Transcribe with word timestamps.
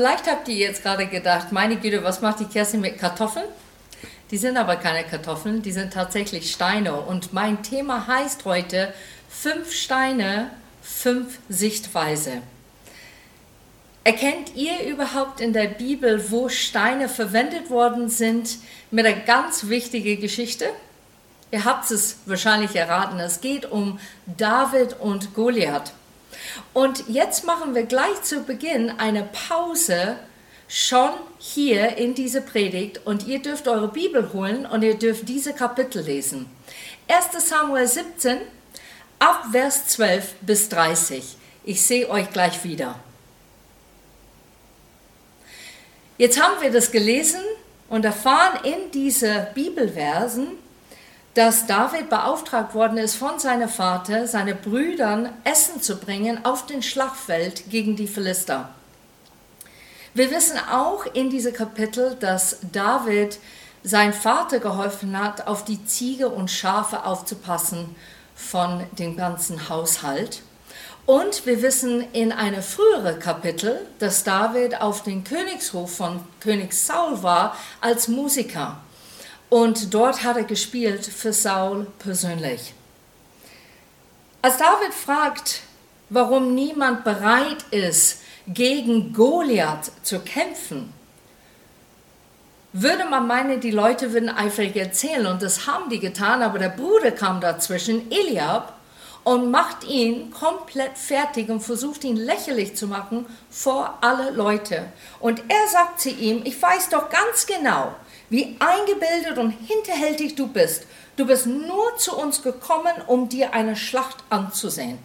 Vielleicht 0.00 0.30
habt 0.30 0.48
ihr 0.48 0.54
jetzt 0.54 0.82
gerade 0.82 1.04
gedacht, 1.08 1.52
meine 1.52 1.76
Güte, 1.76 2.02
was 2.02 2.22
macht 2.22 2.40
die 2.40 2.46
Kerstin 2.46 2.80
mit 2.80 2.96
Kartoffeln? 2.98 3.44
Die 4.30 4.38
sind 4.38 4.56
aber 4.56 4.76
keine 4.76 5.04
Kartoffeln, 5.04 5.60
die 5.60 5.72
sind 5.72 5.92
tatsächlich 5.92 6.50
Steine. 6.50 7.02
Und 7.02 7.34
mein 7.34 7.62
Thema 7.62 8.06
heißt 8.06 8.46
heute 8.46 8.94
fünf 9.28 9.74
Steine, 9.74 10.52
fünf 10.80 11.38
Sichtweise. 11.50 12.40
Erkennt 14.02 14.56
ihr 14.56 14.86
überhaupt 14.86 15.42
in 15.42 15.52
der 15.52 15.66
Bibel, 15.66 16.30
wo 16.30 16.48
Steine 16.48 17.10
verwendet 17.10 17.68
worden 17.68 18.08
sind, 18.08 18.56
mit 18.90 19.04
einer 19.04 19.20
ganz 19.20 19.68
wichtigen 19.68 20.18
Geschichte? 20.18 20.70
Ihr 21.50 21.66
habt 21.66 21.90
es 21.90 22.20
wahrscheinlich 22.24 22.74
erraten. 22.74 23.20
Es 23.20 23.42
geht 23.42 23.70
um 23.70 24.00
David 24.24 24.98
und 24.98 25.34
Goliath. 25.34 25.92
Und 26.72 27.04
jetzt 27.08 27.44
machen 27.44 27.74
wir 27.74 27.84
gleich 27.84 28.22
zu 28.22 28.42
Beginn 28.42 28.90
eine 28.98 29.24
Pause 29.48 30.16
schon 30.68 31.10
hier 31.38 31.96
in 31.96 32.14
diese 32.14 32.40
Predigt 32.40 33.00
und 33.04 33.26
ihr 33.26 33.40
dürft 33.40 33.66
eure 33.66 33.88
Bibel 33.88 34.32
holen 34.32 34.66
und 34.66 34.82
ihr 34.82 34.96
dürft 34.96 35.28
diese 35.28 35.52
Kapitel 35.52 36.02
lesen. 36.02 36.46
1 37.08 37.48
Samuel 37.48 37.88
17 37.88 38.38
ab 39.18 39.46
Vers 39.50 39.88
12 39.88 40.34
bis 40.42 40.68
30. 40.68 41.36
Ich 41.64 41.82
sehe 41.82 42.08
euch 42.08 42.30
gleich 42.30 42.62
wieder. 42.62 42.98
Jetzt 46.18 46.40
haben 46.40 46.60
wir 46.60 46.70
das 46.70 46.92
gelesen 46.92 47.40
und 47.88 48.04
erfahren 48.04 48.64
in 48.64 48.90
diese 48.92 49.48
Bibelversen, 49.54 50.48
dass 51.34 51.66
David 51.66 52.10
beauftragt 52.10 52.74
worden 52.74 52.98
ist 52.98 53.14
von 53.14 53.38
seinem 53.38 53.68
Vater, 53.68 54.26
seine 54.26 54.54
Brüdern 54.54 55.30
Essen 55.44 55.80
zu 55.80 55.96
bringen 55.96 56.44
auf 56.44 56.66
den 56.66 56.82
Schlachtfeld 56.82 57.70
gegen 57.70 57.96
die 57.96 58.08
Philister. 58.08 58.70
Wir 60.12 60.30
wissen 60.32 60.58
auch 60.72 61.06
in 61.06 61.30
diesem 61.30 61.52
Kapitel, 61.52 62.16
dass 62.18 62.58
David 62.72 63.38
sein 63.84 64.12
Vater 64.12 64.58
geholfen 64.58 65.18
hat, 65.18 65.46
auf 65.46 65.64
die 65.64 65.84
Ziege 65.84 66.28
und 66.28 66.50
Schafe 66.50 67.04
aufzupassen 67.04 67.94
von 68.34 68.84
dem 68.98 69.16
ganzen 69.16 69.68
Haushalt. 69.68 70.42
Und 71.06 71.46
wir 71.46 71.62
wissen 71.62 72.04
in 72.12 72.32
einem 72.32 72.62
früheren 72.62 73.18
Kapitel, 73.20 73.86
dass 74.00 74.24
David 74.24 74.80
auf 74.80 75.02
den 75.02 75.24
Königshof 75.24 75.96
von 75.96 76.24
König 76.40 76.72
Saul 76.72 77.22
war 77.22 77.56
als 77.80 78.08
Musiker. 78.08 78.78
Und 79.50 79.92
dort 79.92 80.22
hat 80.22 80.36
er 80.36 80.44
gespielt 80.44 81.04
für 81.04 81.32
Saul 81.32 81.86
persönlich. 81.98 82.72
Als 84.42 84.56
David 84.56 84.94
fragt, 84.94 85.60
warum 86.08 86.54
niemand 86.54 87.04
bereit 87.04 87.64
ist, 87.70 88.20
gegen 88.46 89.12
Goliath 89.12 89.92
zu 90.02 90.20
kämpfen, 90.20 90.92
würde 92.72 93.04
man 93.04 93.26
meinen, 93.26 93.60
die 93.60 93.72
Leute 93.72 94.12
würden 94.12 94.28
eifrig 94.28 94.76
erzählen 94.76 95.26
und 95.26 95.42
das 95.42 95.66
haben 95.66 95.90
die 95.90 95.98
getan, 95.98 96.42
aber 96.42 96.58
der 96.58 96.68
Bruder 96.68 97.10
kam 97.10 97.40
dazwischen, 97.40 98.10
Eliab, 98.12 98.74
und 99.22 99.50
macht 99.50 99.84
ihn 99.84 100.30
komplett 100.30 100.96
fertig 100.96 101.50
und 101.50 101.60
versucht 101.60 102.04
ihn 102.04 102.16
lächerlich 102.16 102.76
zu 102.76 102.86
machen 102.86 103.26
vor 103.50 103.98
alle 104.00 104.30
Leute. 104.30 104.86
Und 105.18 105.42
er 105.48 105.68
sagt 105.68 106.00
zu 106.00 106.08
ihm, 106.08 106.40
ich 106.44 106.60
weiß 106.60 106.88
doch 106.88 107.10
ganz 107.10 107.44
genau, 107.46 107.94
wie 108.30 108.56
eingebildet 108.58 109.38
und 109.38 109.50
hinterhältig 109.50 110.36
du 110.36 110.46
bist. 110.46 110.86
Du 111.16 111.26
bist 111.26 111.46
nur 111.46 111.96
zu 111.98 112.16
uns 112.16 112.42
gekommen, 112.42 112.94
um 113.06 113.28
dir 113.28 113.52
eine 113.52 113.76
Schlacht 113.76 114.18
anzusehen. 114.30 114.98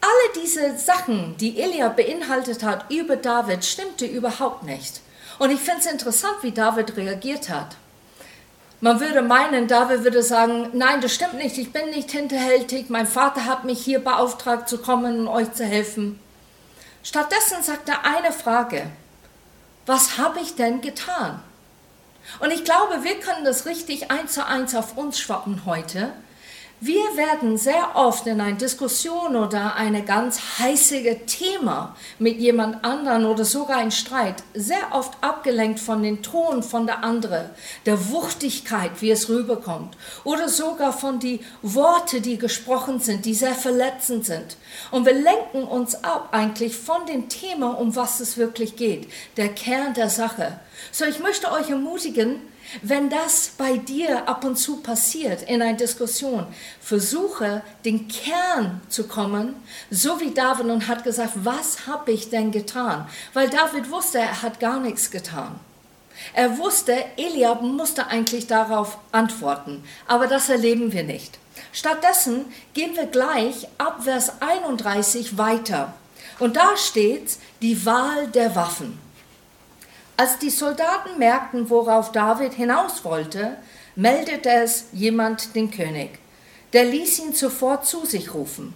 Alle 0.00 0.44
diese 0.44 0.76
Sachen, 0.76 1.36
die 1.38 1.58
Elia 1.60 1.88
beinhaltet 1.88 2.62
hat 2.62 2.90
über 2.90 3.16
David, 3.16 3.64
stimmte 3.64 4.04
überhaupt 4.04 4.64
nicht. 4.64 5.00
Und 5.38 5.50
ich 5.50 5.60
finde 5.60 5.80
es 5.80 5.86
interessant, 5.86 6.36
wie 6.42 6.52
David 6.52 6.96
reagiert 6.96 7.48
hat. 7.48 7.76
Man 8.80 9.00
würde 9.00 9.22
meinen, 9.22 9.68
David 9.68 10.04
würde 10.04 10.22
sagen, 10.22 10.70
nein, 10.74 11.00
das 11.00 11.14
stimmt 11.14 11.34
nicht, 11.34 11.56
ich 11.56 11.72
bin 11.72 11.90
nicht 11.90 12.10
hinterhältig, 12.10 12.90
mein 12.90 13.06
Vater 13.06 13.46
hat 13.46 13.64
mich 13.64 13.82
hier 13.82 14.00
beauftragt 14.00 14.68
zu 14.68 14.78
kommen 14.78 15.20
und 15.20 15.28
euch 15.28 15.50
zu 15.54 15.64
helfen. 15.64 16.20
Stattdessen 17.02 17.62
sagt 17.62 17.88
er 17.88 18.04
eine 18.04 18.32
Frage, 18.32 18.82
was 19.86 20.18
habe 20.18 20.40
ich 20.40 20.56
denn 20.56 20.82
getan? 20.82 21.40
Und 22.40 22.50
ich 22.50 22.64
glaube, 22.64 23.02
wir 23.02 23.20
können 23.20 23.44
das 23.44 23.66
richtig 23.66 24.10
eins 24.10 24.32
zu 24.32 24.46
eins 24.46 24.74
auf 24.74 24.96
uns 24.96 25.18
schwappen 25.18 25.62
heute. 25.64 26.12
Wir 26.80 27.16
werden 27.16 27.56
sehr 27.56 27.96
oft 27.96 28.26
in 28.26 28.38
einer 28.38 28.54
Diskussion 28.54 29.34
oder 29.34 29.76
eine 29.76 30.04
ganz 30.04 30.58
heißige 30.58 31.24
Thema 31.24 31.96
mit 32.18 32.36
jemand 32.36 32.84
anderen 32.84 33.24
oder 33.24 33.46
sogar 33.46 33.78
ein 33.78 33.90
Streit 33.90 34.42
sehr 34.52 34.92
oft 34.92 35.14
abgelenkt 35.22 35.80
von 35.80 36.02
den 36.02 36.22
Ton 36.22 36.62
von 36.62 36.84
der 36.84 37.02
andere, 37.02 37.48
der 37.86 38.10
Wuchtigkeit, 38.10 38.90
wie 39.00 39.10
es 39.10 39.30
rüberkommt 39.30 39.96
oder 40.22 40.50
sogar 40.50 40.92
von 40.92 41.18
die 41.18 41.40
Worte, 41.62 42.20
die 42.20 42.36
gesprochen 42.36 43.00
sind, 43.00 43.24
die 43.24 43.34
sehr 43.34 43.54
verletzend 43.54 44.26
sind. 44.26 44.58
Und 44.90 45.06
wir 45.06 45.14
lenken 45.14 45.64
uns 45.64 46.04
ab 46.04 46.28
eigentlich 46.32 46.76
von 46.76 47.06
dem 47.06 47.30
Thema, 47.30 47.70
um 47.70 47.96
was 47.96 48.20
es 48.20 48.36
wirklich 48.36 48.76
geht, 48.76 49.08
der 49.38 49.48
Kern 49.48 49.94
der 49.94 50.10
Sache. 50.10 50.60
So, 50.92 51.06
ich 51.06 51.20
möchte 51.20 51.50
euch 51.52 51.70
ermutigen, 51.70 52.42
wenn 52.82 53.10
das 53.10 53.52
bei 53.56 53.76
dir 53.76 54.28
ab 54.28 54.44
und 54.44 54.56
zu 54.56 54.78
passiert 54.78 55.42
in 55.42 55.62
einer 55.62 55.76
Diskussion, 55.76 56.46
versuche 56.80 57.62
den 57.84 58.08
Kern 58.08 58.80
zu 58.88 59.06
kommen, 59.06 59.54
so 59.90 60.20
wie 60.20 60.32
David 60.32 60.66
und 60.66 60.88
hat 60.88 61.04
gesagt, 61.04 61.32
was 61.36 61.86
habe 61.86 62.12
ich 62.12 62.30
denn 62.30 62.50
getan? 62.50 63.08
Weil 63.32 63.48
David 63.48 63.90
wusste, 63.90 64.18
er 64.18 64.42
hat 64.42 64.60
gar 64.60 64.80
nichts 64.80 65.10
getan. 65.10 65.58
Er 66.32 66.58
wusste, 66.58 66.96
Eliab 67.16 67.62
musste 67.62 68.06
eigentlich 68.06 68.46
darauf 68.46 68.98
antworten, 69.12 69.84
aber 70.06 70.26
das 70.26 70.48
erleben 70.48 70.92
wir 70.92 71.04
nicht. 71.04 71.38
Stattdessen 71.72 72.46
gehen 72.74 72.96
wir 72.96 73.06
gleich 73.06 73.68
ab 73.78 74.04
Vers 74.04 74.40
31 74.40 75.36
weiter. 75.36 75.92
Und 76.38 76.56
da 76.56 76.76
steht 76.76 77.36
die 77.62 77.84
Wahl 77.86 78.28
der 78.28 78.54
Waffen. 78.56 78.98
Als 80.18 80.38
die 80.38 80.50
Soldaten 80.50 81.18
merkten, 81.18 81.68
worauf 81.68 82.10
David 82.10 82.54
hinaus 82.54 83.04
wollte, 83.04 83.58
meldete 83.96 84.50
es 84.50 84.86
jemand 84.92 85.54
den 85.54 85.70
König. 85.70 86.18
Der 86.72 86.84
ließ 86.84 87.18
ihn 87.18 87.32
sofort 87.34 87.86
zu 87.86 88.06
sich 88.06 88.32
rufen. 88.32 88.74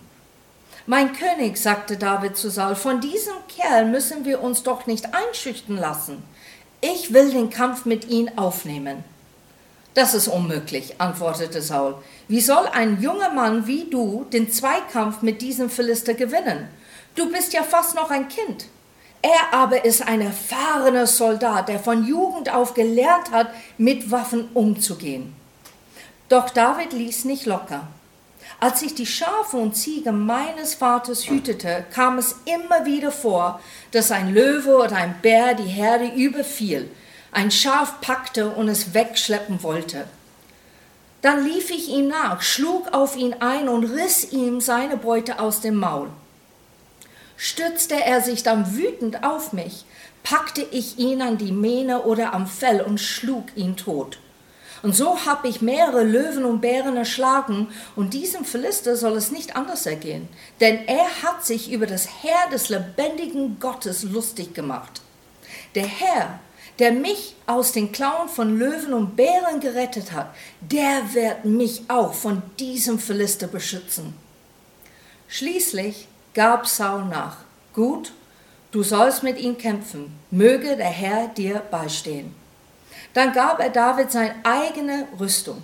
Mein 0.87 1.13
König, 1.13 1.57
sagte 1.57 1.97
David 1.97 2.37
zu 2.37 2.51
Saul, 2.51 2.75
von 2.75 3.01
diesem 3.01 3.35
Kerl 3.49 3.87
müssen 3.87 4.25
wir 4.25 4.43
uns 4.43 4.63
doch 4.63 4.87
nicht 4.87 5.15
einschüchtern 5.15 5.77
lassen. 5.77 6.23
Ich 6.83 7.13
will 7.13 7.31
den 7.31 7.49
Kampf 7.49 7.85
mit 7.85 8.09
ihm 8.09 8.31
aufnehmen. 8.37 9.05
Das 9.95 10.15
ist 10.15 10.29
unmöglich, 10.29 11.01
antwortete 11.01 11.63
Saul. 11.63 11.97
Wie 12.29 12.41
soll 12.41 12.67
ein 12.67 13.01
junger 13.03 13.31
Mann 13.31 13.67
wie 13.67 13.91
du 13.91 14.27
den 14.33 14.53
Zweikampf 14.53 15.23
mit 15.23 15.43
diesem 15.43 15.69
Philister 15.69 16.15
gewinnen? 16.15 16.69
Du 17.15 17.31
bist 17.31 17.53
ja 17.53 17.63
fast 17.63 17.95
noch 17.95 18.11
ein 18.11 18.29
Kind. 18.29 18.67
Er 19.23 19.53
aber 19.53 19.85
ist 19.85 20.07
ein 20.07 20.23
erfahrener 20.23 21.07
Soldat, 21.07 21.69
der 21.69 21.79
von 21.79 22.07
Jugend 22.07 22.53
auf 22.53 22.73
gelernt 22.73 23.31
hat, 23.33 23.51
mit 23.77 24.11
Waffen 24.11 24.49
umzugehen. 24.55 25.35
Doch 26.29 26.49
David 26.49 26.93
ließ 26.93 27.27
nicht 27.27 27.45
locker. 27.45 27.89
Als 28.61 28.83
ich 28.83 28.95
die 28.95 29.07
Schafe 29.07 29.57
und 29.57 29.77
Ziege 29.77 30.13
meines 30.13 30.75
Vaters 30.75 31.29
hütete, 31.29 31.85
kam 31.93 32.19
es 32.19 32.37
immer 32.45 32.87
wieder 32.87 33.11
vor, 33.11 33.61
dass 33.91 34.11
ein 34.11 34.33
Löwe 34.33 34.77
oder 34.77 34.97
ein 34.97 35.17
Bär 35.21 35.55
die 35.55 35.65
Herde 35.65 36.13
überfiel, 36.15 36.91
ein 37.33 37.51
Schaf 37.51 38.01
packte 38.01 38.49
und 38.51 38.69
es 38.69 38.95
wegschleppen 38.95 39.63
wollte. 39.63 40.07
Dann 41.23 41.45
lief 41.45 41.71
ich 41.71 41.91
ihm 41.91 42.09
nach, 42.09 42.41
schlug 42.41 42.93
auf 42.93 43.17
ihn 43.17 43.37
ein 43.41 43.69
und 43.69 43.85
riss 43.85 44.33
ihm 44.33 44.61
seine 44.61 44.97
Beute 44.97 45.41
aus 45.41 45.61
dem 45.61 45.77
Maul 45.77 46.09
stützte 47.43 47.95
er 47.95 48.21
sich 48.21 48.43
dann 48.43 48.77
wütend 48.77 49.25
auf 49.25 49.55
mich, 49.55 49.87
packte 50.23 50.61
ich 50.61 50.99
ihn 50.99 51.23
an 51.23 51.39
die 51.39 51.53
Mähne 51.53 52.03
oder 52.03 52.35
am 52.35 52.47
Fell 52.47 52.83
und 52.83 53.01
schlug 53.01 53.47
ihn 53.57 53.79
tot. 53.79 54.19
Und 54.83 54.95
so 54.95 55.25
habe 55.25 55.49
ich 55.49 55.63
mehrere 55.63 56.05
Löwen 56.05 56.45
und 56.45 56.61
Bären 56.61 56.99
erschlagen, 56.99 57.69
und 57.97 58.13
diesem 58.13 58.45
Philister 58.45 58.95
soll 58.95 59.17
es 59.17 59.31
nicht 59.31 59.57
anders 59.57 59.87
ergehen, 59.87 60.29
denn 60.61 60.87
er 60.87 61.23
hat 61.23 61.47
sich 61.47 61.73
über 61.73 61.87
das 61.87 62.07
Herr 62.23 62.51
des 62.53 62.69
lebendigen 62.69 63.59
Gottes 63.59 64.03
lustig 64.03 64.53
gemacht. 64.53 65.01
Der 65.75 65.87
Herr, 65.87 66.41
der 66.79 66.93
mich 66.93 67.37
aus 67.47 67.73
den 67.73 67.91
Klauen 67.91 68.29
von 68.29 68.59
Löwen 68.59 68.93
und 68.93 69.17
Bären 69.17 69.61
gerettet 69.61 70.13
hat, 70.13 70.35
der 70.61 71.15
wird 71.15 71.47
mich 71.47 71.85
auch 71.89 72.13
von 72.13 72.43
diesem 72.59 72.99
Philister 72.99 73.47
beschützen. 73.47 74.13
Schließlich 75.27 76.09
gab 76.35 76.67
Saul 76.67 77.05
nach. 77.07 77.39
Gut, 77.73 78.13
du 78.71 78.83
sollst 78.83 79.23
mit 79.23 79.39
ihm 79.39 79.59
kämpfen, 79.59 80.19
möge 80.31 80.77
der 80.77 80.87
Herr 80.87 81.29
dir 81.29 81.63
beistehen. 81.71 82.35
Dann 83.15 83.33
gab 83.33 83.61
er 83.61 83.71
David 83.71 84.13
seine 84.13 84.35
eigene 84.45 85.09
Rüstung. 85.19 85.63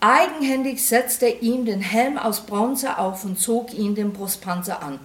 Eigenhändig 0.00 0.84
setzte 0.84 1.26
er 1.26 1.42
ihm 1.42 1.64
den 1.64 1.80
Helm 1.80 2.18
aus 2.18 2.40
Bronze 2.40 2.98
auf 2.98 3.24
und 3.24 3.38
zog 3.38 3.72
ihn 3.72 3.94
den 3.94 4.12
Brustpanzer 4.12 4.82
an. 4.82 4.98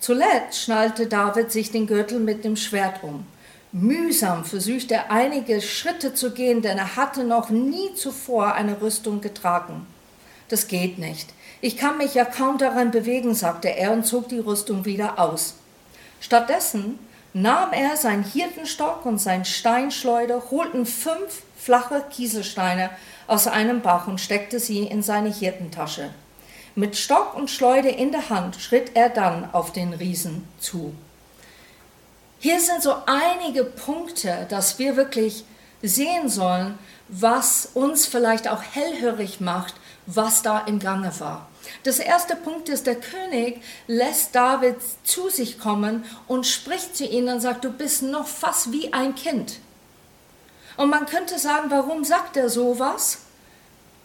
Zuletzt 0.00 0.62
schnallte 0.62 1.06
David 1.06 1.52
sich 1.52 1.70
den 1.70 1.86
Gürtel 1.86 2.20
mit 2.20 2.44
dem 2.44 2.56
Schwert 2.56 3.02
um. 3.02 3.26
Mühsam 3.70 4.44
versuchte 4.44 4.94
er 4.94 5.10
einige 5.10 5.60
Schritte 5.60 6.14
zu 6.14 6.32
gehen, 6.32 6.62
denn 6.62 6.78
er 6.78 6.96
hatte 6.96 7.24
noch 7.24 7.50
nie 7.50 7.94
zuvor 7.94 8.54
eine 8.54 8.80
Rüstung 8.80 9.20
getragen. 9.20 9.86
Das 10.48 10.68
geht 10.68 10.98
nicht. 10.98 11.34
Ich 11.60 11.76
kann 11.76 11.98
mich 11.98 12.14
ja 12.14 12.24
kaum 12.24 12.58
daran 12.58 12.90
bewegen, 12.90 13.34
sagte 13.34 13.68
er 13.68 13.92
und 13.92 14.06
zog 14.06 14.28
die 14.28 14.38
Rüstung 14.38 14.84
wieder 14.84 15.18
aus. 15.18 15.54
Stattdessen 16.20 16.98
nahm 17.32 17.72
er 17.72 17.96
seinen 17.96 18.24
Hirtenstock 18.24 19.04
und 19.04 19.18
sein 19.18 19.44
Steinschleuder, 19.44 20.50
holten 20.50 20.86
fünf 20.86 21.42
flache 21.56 22.04
Kieselsteine 22.10 22.90
aus 23.26 23.46
einem 23.46 23.82
Bach 23.82 24.06
und 24.06 24.20
steckte 24.20 24.60
sie 24.60 24.84
in 24.84 25.02
seine 25.02 25.32
Hirtentasche. 25.32 26.10
Mit 26.74 26.96
Stock 26.96 27.34
und 27.34 27.50
Schleuder 27.50 27.90
in 27.90 28.12
der 28.12 28.30
Hand 28.30 28.56
schritt 28.56 28.92
er 28.94 29.08
dann 29.08 29.52
auf 29.52 29.72
den 29.72 29.92
Riesen 29.92 30.46
zu. 30.60 30.94
Hier 32.38 32.60
sind 32.60 32.82
so 32.82 32.94
einige 33.06 33.64
Punkte, 33.64 34.46
dass 34.48 34.78
wir 34.78 34.96
wirklich 34.96 35.44
sehen 35.82 36.28
sollen, 36.28 36.78
was 37.08 37.70
uns 37.74 38.06
vielleicht 38.06 38.48
auch 38.48 38.62
hellhörig 38.62 39.40
macht, 39.40 39.74
was 40.10 40.42
da 40.42 40.60
im 40.60 40.78
Gange 40.78 41.12
war. 41.20 41.46
Das 41.84 41.98
erste 41.98 42.34
Punkt 42.34 42.70
ist, 42.70 42.86
der 42.86 42.96
König 42.96 43.62
lässt 43.86 44.34
David 44.34 44.76
zu 45.04 45.28
sich 45.28 45.60
kommen 45.60 46.04
und 46.26 46.46
spricht 46.46 46.96
zu 46.96 47.04
ihm 47.04 47.28
und 47.28 47.40
sagt, 47.40 47.64
du 47.64 47.70
bist 47.70 48.02
noch 48.02 48.26
fast 48.26 48.72
wie 48.72 48.92
ein 48.92 49.14
Kind. 49.14 49.60
Und 50.78 50.88
man 50.88 51.04
könnte 51.06 51.38
sagen, 51.38 51.70
warum 51.70 52.04
sagt 52.04 52.38
er 52.38 52.48
sowas? 52.48 53.18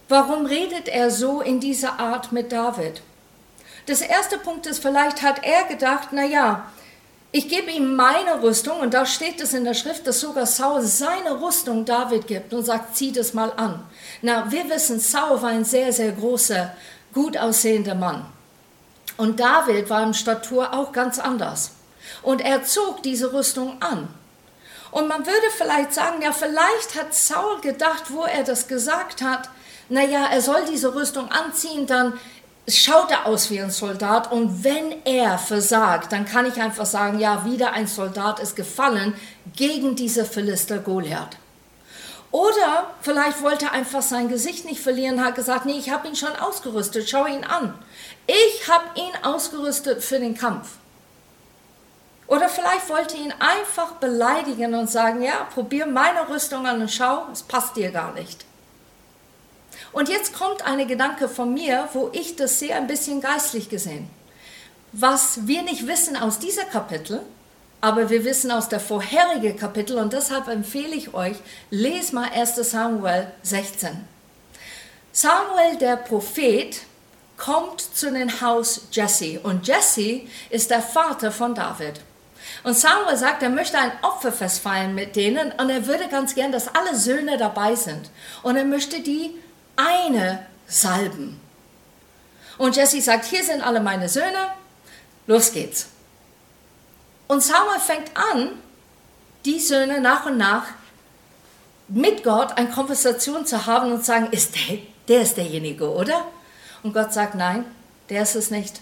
Warum 0.09 0.45
redet 0.45 0.89
er 0.89 1.09
so 1.09 1.39
in 1.39 1.61
dieser 1.61 1.99
Art 1.99 2.33
mit 2.33 2.51
David? 2.51 3.01
Das 3.85 4.01
erste 4.01 4.37
Punkt 4.37 4.65
ist, 4.65 4.79
vielleicht 4.79 5.21
hat 5.21 5.43
er 5.43 5.63
gedacht, 5.63 6.09
na 6.11 6.25
ja, 6.25 6.65
ich 7.35 7.49
gebe 7.49 7.71
ihm 7.71 7.95
meine 7.95 8.43
Rüstung 8.43 8.79
und 8.79 8.93
da 8.93 9.07
steht 9.07 9.41
es 9.41 9.53
in 9.53 9.63
der 9.63 9.73
Schrift, 9.73 10.05
dass 10.05 10.19
sogar 10.19 10.45
Saul 10.45 10.83
seine 10.83 11.41
Rüstung 11.41 11.83
David 11.83 12.27
gibt 12.27 12.53
und 12.53 12.63
sagt, 12.63 12.95
zieh 12.95 13.11
das 13.11 13.33
mal 13.33 13.51
an. 13.57 13.83
Na, 14.21 14.51
wir 14.51 14.69
wissen, 14.69 14.99
Saul 14.99 15.41
war 15.41 15.49
ein 15.49 15.65
sehr, 15.65 15.91
sehr 15.91 16.11
großer, 16.11 16.75
gut 17.11 17.35
aussehender 17.35 17.95
Mann. 17.95 18.23
Und 19.17 19.39
David 19.39 19.89
war 19.89 20.03
im 20.03 20.13
Statur 20.13 20.73
auch 20.73 20.91
ganz 20.91 21.17
anders. 21.17 21.71
Und 22.21 22.39
er 22.39 22.65
zog 22.65 23.01
diese 23.01 23.33
Rüstung 23.33 23.81
an. 23.81 24.07
Und 24.91 25.07
man 25.07 25.25
würde 25.25 25.47
vielleicht 25.57 25.91
sagen, 25.91 26.21
ja, 26.21 26.33
vielleicht 26.33 26.95
hat 26.95 27.15
Saul 27.15 27.61
gedacht, 27.61 28.03
wo 28.09 28.25
er 28.25 28.43
das 28.43 28.67
gesagt 28.67 29.23
hat, 29.23 29.49
naja, 29.89 30.27
er 30.31 30.41
soll 30.41 30.65
diese 30.71 30.93
Rüstung 30.93 31.31
anziehen, 31.31 31.87
dann 31.87 32.13
schaut 32.67 33.11
er 33.11 33.25
aus 33.25 33.49
wie 33.49 33.59
ein 33.59 33.71
Soldat 33.71 34.31
und 34.31 34.63
wenn 34.63 35.03
er 35.05 35.37
versagt, 35.37 36.11
dann 36.11 36.25
kann 36.25 36.45
ich 36.45 36.61
einfach 36.61 36.85
sagen, 36.85 37.19
ja, 37.19 37.45
wieder 37.45 37.73
ein 37.73 37.87
Soldat 37.87 38.39
ist 38.39 38.55
gefallen 38.55 39.13
gegen 39.55 39.95
diese 39.95 40.25
Philister 40.25 40.77
Goliath. 40.79 41.37
Oder 42.31 42.87
vielleicht 43.01 43.43
wollte 43.43 43.65
er 43.65 43.73
einfach 43.73 44.01
sein 44.01 44.27
Gesicht 44.27 44.65
nicht 44.65 44.81
verlieren, 44.81 45.23
hat 45.23 45.35
gesagt, 45.35 45.65
nee, 45.65 45.77
ich 45.77 45.91
habe 45.91 46.07
ihn 46.07 46.15
schon 46.15 46.35
ausgerüstet, 46.35 47.07
schau 47.07 47.27
ihn 47.27 47.43
an. 47.43 47.75
Ich 48.25 48.67
habe 48.67 48.85
ihn 48.95 49.11
ausgerüstet 49.23 50.03
für 50.03 50.19
den 50.19 50.35
Kampf. 50.35 50.69
Oder 52.25 52.49
vielleicht 52.49 52.89
wollte 52.89 53.17
ihn 53.17 53.33
einfach 53.37 53.93
beleidigen 53.93 54.73
und 54.73 54.89
sagen, 54.89 55.21
ja, 55.21 55.45
probier 55.53 55.85
meine 55.85 56.27
Rüstung 56.29 56.65
an 56.65 56.81
und 56.81 56.89
schau, 56.89 57.27
es 57.31 57.43
passt 57.43 57.75
dir 57.75 57.91
gar 57.91 58.13
nicht. 58.13 58.45
Und 59.93 60.09
jetzt 60.09 60.33
kommt 60.33 60.65
ein 60.65 60.85
Gedanke 60.87 61.29
von 61.29 61.53
mir, 61.53 61.87
wo 61.93 62.09
ich 62.11 62.35
das 62.35 62.59
sehe, 62.59 62.75
ein 62.75 62.87
bisschen 62.87 63.21
geistlich 63.21 63.69
gesehen. 63.69 64.09
Was 64.91 65.47
wir 65.47 65.61
nicht 65.61 65.87
wissen 65.87 66.17
aus 66.17 66.39
dieser 66.39 66.65
Kapitel, 66.65 67.21
aber 67.79 68.09
wir 68.09 68.25
wissen 68.25 68.51
aus 68.51 68.69
der 68.69 68.79
vorherigen 68.79 69.57
Kapitel 69.57 69.97
und 69.97 70.13
deshalb 70.13 70.47
empfehle 70.47 70.95
ich 70.95 71.13
euch, 71.13 71.37
lest 71.69 72.13
mal 72.13 72.29
1 72.33 72.55
Samuel 72.55 73.31
16. 73.43 74.07
Samuel, 75.11 75.77
der 75.79 75.97
Prophet, 75.97 76.81
kommt 77.37 77.81
zu 77.81 78.11
dem 78.11 78.41
Haus 78.41 78.87
Jesse 78.91 79.39
und 79.41 79.67
Jesse 79.67 80.21
ist 80.49 80.71
der 80.71 80.81
Vater 80.81 81.31
von 81.31 81.53
David. 81.53 81.99
Und 82.63 82.77
Samuel 82.77 83.17
sagt, 83.17 83.43
er 83.43 83.49
möchte 83.49 83.77
ein 83.77 83.91
Opferfest 84.01 84.59
feiern 84.59 84.95
mit 84.95 85.15
denen 85.15 85.51
und 85.51 85.69
er 85.69 85.85
würde 85.85 86.07
ganz 86.07 86.35
gern, 86.35 86.51
dass 86.51 86.73
alle 86.73 86.95
Söhne 86.95 87.37
dabei 87.37 87.75
sind. 87.75 88.09
Und 88.43 88.55
er 88.55 88.65
möchte 88.65 89.01
die 89.01 89.35
eine 89.75 90.45
salben. 90.67 91.39
Und 92.57 92.75
Jesse 92.75 93.01
sagt, 93.01 93.25
hier 93.25 93.43
sind 93.43 93.61
alle 93.61 93.79
meine 93.79 94.09
Söhne, 94.09 94.51
los 95.27 95.51
geht's. 95.51 95.87
Und 97.27 97.41
Samuel 97.41 97.79
fängt 97.79 98.15
an, 98.15 98.59
die 99.45 99.59
Söhne 99.59 99.99
nach 100.01 100.25
und 100.25 100.37
nach 100.37 100.65
mit 101.87 102.23
Gott 102.23 102.57
eine 102.57 102.69
Konversation 102.69 103.45
zu 103.45 103.65
haben 103.65 103.91
und 103.91 104.05
sagen, 104.05 104.27
ist 104.31 104.55
der, 104.55 104.79
der 105.07 105.21
ist 105.21 105.37
derjenige, 105.37 105.91
oder? 105.91 106.25
Und 106.81 106.93
Gott 106.93 107.13
sagt, 107.13 107.35
nein, 107.35 107.65
der 108.09 108.23
ist 108.23 108.35
es 108.35 108.51
nicht. 108.51 108.81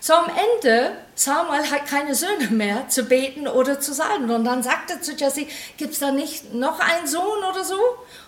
So 0.00 0.12
am 0.12 0.28
Ende, 0.28 0.92
Samuel 1.14 1.70
hat 1.70 1.86
keine 1.86 2.14
Söhne 2.14 2.48
mehr 2.50 2.88
zu 2.88 3.04
beten 3.04 3.48
oder 3.48 3.80
zu 3.80 3.94
salben. 3.94 4.30
Und 4.30 4.44
dann 4.44 4.62
sagt 4.62 4.90
er 4.90 5.00
zu 5.00 5.12
Jesse, 5.12 5.46
gibt 5.78 5.94
es 5.94 6.00
da 6.00 6.10
nicht 6.10 6.52
noch 6.52 6.78
einen 6.78 7.06
Sohn 7.06 7.42
oder 7.50 7.64
so? 7.64 7.78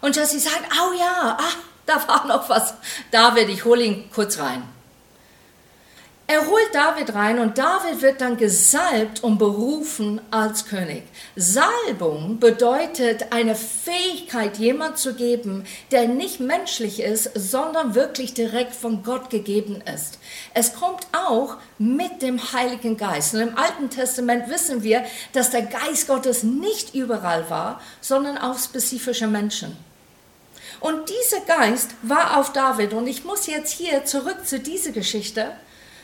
Und 0.01 0.17
Jesse 0.17 0.41
sagt, 0.41 0.65
oh 0.73 0.95
ja, 0.99 1.37
ah, 1.39 1.53
da 1.87 2.07
war 2.07 2.27
noch 2.27 2.49
was. 2.49 2.75
David, 3.11 3.49
ich 3.49 3.65
hole 3.65 3.85
ihn 3.85 4.11
kurz 4.11 4.39
rein. 4.39 4.63
Er 6.29 6.45
holt 6.45 6.75
David 6.75 7.15
rein 7.15 7.39
und 7.39 7.57
David 7.57 8.03
wird 8.03 8.21
dann 8.21 8.37
gesalbt 8.37 9.23
und 9.23 9.39
berufen 9.39 10.21
als 10.33 10.67
König. 10.67 11.05
Salbung 11.37 12.41
bedeutet 12.41 13.27
eine 13.31 13.55
Fähigkeit, 13.55 14.59
jemand 14.59 14.99
zu 14.99 15.15
geben, 15.15 15.63
der 15.93 16.09
nicht 16.09 16.41
menschlich 16.41 16.99
ist, 16.99 17.31
sondern 17.37 17.95
wirklich 17.95 18.35
direkt 18.35 18.75
von 18.75 19.05
Gott 19.05 19.31
gegeben 19.31 19.81
ist. 19.95 20.19
Es 20.53 20.75
kommt 20.75 21.07
auch 21.13 21.59
mit 21.79 22.23
dem 22.23 22.53
Heiligen 22.53 22.97
Geist. 22.97 23.35
Und 23.35 23.43
im 23.43 23.57
Alten 23.57 23.89
Testament 23.89 24.51
wissen 24.51 24.83
wir, 24.83 25.05
dass 25.33 25.51
der 25.51 25.63
Geist 25.63 26.09
Gottes 26.09 26.43
nicht 26.43 26.93
überall 26.93 27.49
war, 27.51 27.81
sondern 28.01 28.37
auf 28.37 28.59
spezifische 28.59 29.29
Menschen. 29.29 29.77
Und 30.81 31.09
dieser 31.09 31.41
Geist 31.41 31.91
war 32.03 32.39
auf 32.39 32.53
David. 32.53 32.93
Und 32.93 33.07
ich 33.07 33.25
muss 33.25 33.47
jetzt 33.47 33.73
hier 33.73 34.05
zurück 34.05 34.47
zu 34.47 34.61
dieser 34.61 34.93
Geschichte. 34.93 35.53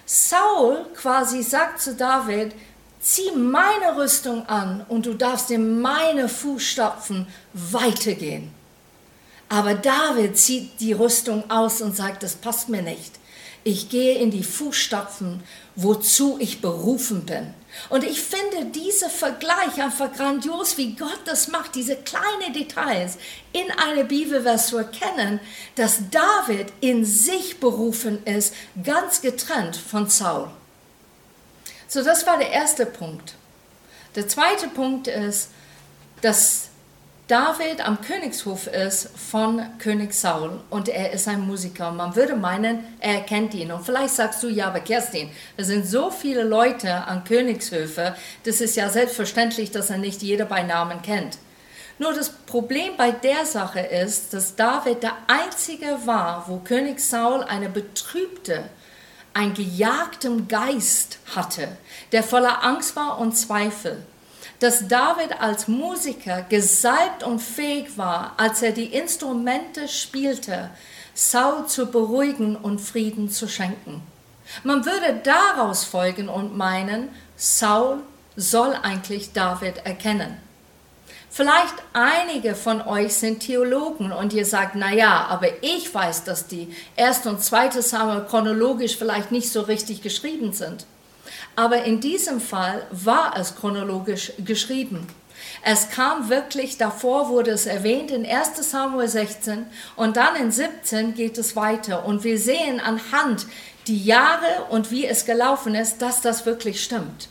Saul 0.07 0.87
quasi 0.95 1.43
sagt 1.43 1.81
zu 1.81 1.95
David, 1.95 2.53
zieh 3.01 3.33
meine 3.33 3.97
Rüstung 3.97 4.47
an 4.47 4.85
und 4.89 5.07
du 5.07 5.15
darfst 5.15 5.51
in 5.51 5.81
meine 5.81 6.29
Fußstapfen 6.29 7.27
weitergehen. 7.53 8.53
Aber 9.49 9.75
David 9.75 10.39
zieht 10.39 10.81
die 10.81 10.93
Rüstung 10.93 11.51
aus 11.51 11.83
und 11.83 11.95
sagt, 11.95 12.23
das 12.23 12.37
passt 12.37 12.69
mir 12.69 12.83
nicht. 12.83 13.13
Ich 13.65 13.91
gehe 13.91 14.19
in 14.19 14.31
die 14.31 14.45
Fußstapfen, 14.45 15.43
wozu 15.77 16.37
ich 16.41 16.61
berufen 16.61 17.27
bin. 17.27 17.53
Und 17.89 18.05
ich 18.05 18.21
finde 18.21 18.67
diese 18.67 19.09
Vergleich 19.09 19.83
einfach 19.83 20.13
grandios, 20.13 20.77
wie 20.77 20.95
Gott 20.95 21.21
das 21.25 21.49
macht, 21.49 21.75
diese 21.75 21.97
kleinen 21.97 22.53
Details 22.53 23.19
in 23.53 23.71
einer 23.73 24.05
Bibelvers 24.05 24.69
zu 24.69 24.79
erkennen, 24.79 25.41
dass 25.75 26.11
David 26.11 26.73
in 26.81 27.05
sich 27.05 27.61
berufen 27.61 28.25
ist, 28.25 28.55
ganz 28.83 29.21
getrennt 29.23 29.77
von 29.77 30.09
Saul. 30.09 30.51
So, 31.89 32.03
das 32.03 32.27
war 32.27 32.39
der 32.39 32.51
erste 32.51 32.87
Punkt. 32.87 33.35
Der 34.15 34.29
zweite 34.29 34.69
Punkt 34.69 35.09
ist, 35.09 35.49
dass 36.21 36.62
David 37.33 37.81
am 37.81 37.99
Königshof 38.03 38.67
ist 38.67 39.09
von 39.17 39.63
König 39.79 40.13
Saul 40.13 40.61
und 40.69 40.91
er 40.91 41.15
ist 41.15 41.27
ein 41.29 41.41
Musiker. 41.41 41.91
Man 41.91 42.15
würde 42.15 42.37
meinen, 42.37 42.85
er 43.01 43.23
kennt 43.23 43.55
ihn. 43.55 43.73
Und 43.73 43.87
vielleicht 43.87 44.13
sagst 44.13 44.43
du, 44.43 44.49
ja, 44.49 44.67
aber 44.67 44.81
Kerstin, 44.81 45.31
es 45.57 45.69
sind 45.69 45.87
so 45.87 46.11
viele 46.11 46.43
Leute 46.43 46.93
an 46.93 47.25
Königshöfe, 47.25 48.15
das 48.45 48.61
ist 48.61 48.77
ja 48.77 48.91
selbstverständlich, 48.91 49.71
dass 49.71 49.89
er 49.89 49.97
nicht 49.97 50.21
jeder 50.21 50.45
bei 50.45 50.63
Namen 50.63 51.01
kennt. 51.01 51.39
Nur 51.99 52.13
das 52.13 52.29
Problem 52.29 52.99
bei 52.99 53.13
der 53.13 53.47
Sache 53.47 53.81
ist, 53.81 54.35
dass 54.35 54.55
David 54.55 55.03
der 55.03 55.17
Einzige 55.27 56.01
war, 56.05 56.45
wo 56.49 56.59
König 56.59 57.01
Saul 57.01 57.45
eine 57.45 57.71
betrübte, 57.71 58.65
einen 59.33 59.55
gejagten 59.55 60.49
Geist 60.49 61.19
hatte, 61.35 61.79
der 62.13 62.25
voller 62.25 62.63
Angst 62.63 62.95
war 62.95 63.19
und 63.19 63.33
Zweifel 63.33 64.05
dass 64.63 64.87
David 64.87 65.41
als 65.41 65.67
Musiker 65.67 66.43
gesalbt 66.43 67.25
und 67.25 67.41
fähig 67.41 67.99
war, 67.99 68.35
als 68.37 68.63
er 68.63 68.71
die 68.71 68.87
Instrumente 68.87 69.89
spielte, 69.89 70.71
Saul 71.15 71.67
zu 71.67 71.87
beruhigen 71.87 72.55
und 72.55 72.81
Frieden 72.81 73.29
zu 73.29 73.49
schenken. 73.49 74.03
Man 74.63 74.85
würde 74.87 75.21
daraus 75.25 75.83
folgen 75.83 76.29
und 76.29 76.57
meinen, 76.57 77.09
Saul 77.37 77.99
soll 78.37 78.75
eigentlich 78.83 79.33
David 79.33 79.79
erkennen. 79.85 80.37
Vielleicht 81.29 81.75
einige 81.93 82.55
von 82.55 82.83
euch 82.83 83.15
sind 83.15 83.41
Theologen 83.41 84.13
und 84.13 84.33
ihr 84.33 84.47
sagt, 84.47 84.77
na 84.77 84.93
ja, 84.93 85.27
aber 85.29 85.49
ich 85.63 85.93
weiß, 85.93 86.23
dass 86.23 86.47
die 86.47 86.73
erste 86.95 87.31
und 87.31 87.43
zweite 87.43 87.83
Samuel 87.83 88.27
chronologisch 88.27 88.97
vielleicht 88.97 89.33
nicht 89.33 89.51
so 89.51 89.63
richtig 89.63 90.03
geschrieben 90.03 90.53
sind. 90.53 90.87
Aber 91.57 91.85
in 91.85 92.01
diesem 92.01 92.41
Fall 92.41 92.87
war 92.91 93.37
es 93.37 93.57
chronologisch 93.57 94.33
geschrieben. 94.45 95.07
Es 95.65 95.91
kam 95.91 96.29
wirklich, 96.29 96.79
davor 96.79 97.29
wurde 97.29 97.51
es 97.51 97.67
erwähnt 97.67 98.11
in 98.11 98.27
1 98.27 98.69
Samuel 98.69 99.09
16 99.09 99.67
und 99.97 100.17
dann 100.17 100.37
in 100.37 100.51
17 100.51 101.15
geht 101.15 101.39
es 101.39 101.57
weiter. 101.57 102.05
Und 102.05 102.25
wir 102.25 102.39
sehen 102.39 102.81
anhand 102.81 103.47
die 103.87 104.05
Jahre 104.05 104.67
und 104.71 104.91
wie 104.91 105.07
es 105.07 105.25
gelaufen 105.25 105.75
ist, 105.75 106.03
dass 106.03 106.21
das 106.21 106.47
wirklich 106.47 106.83
stimmt. 106.83 107.29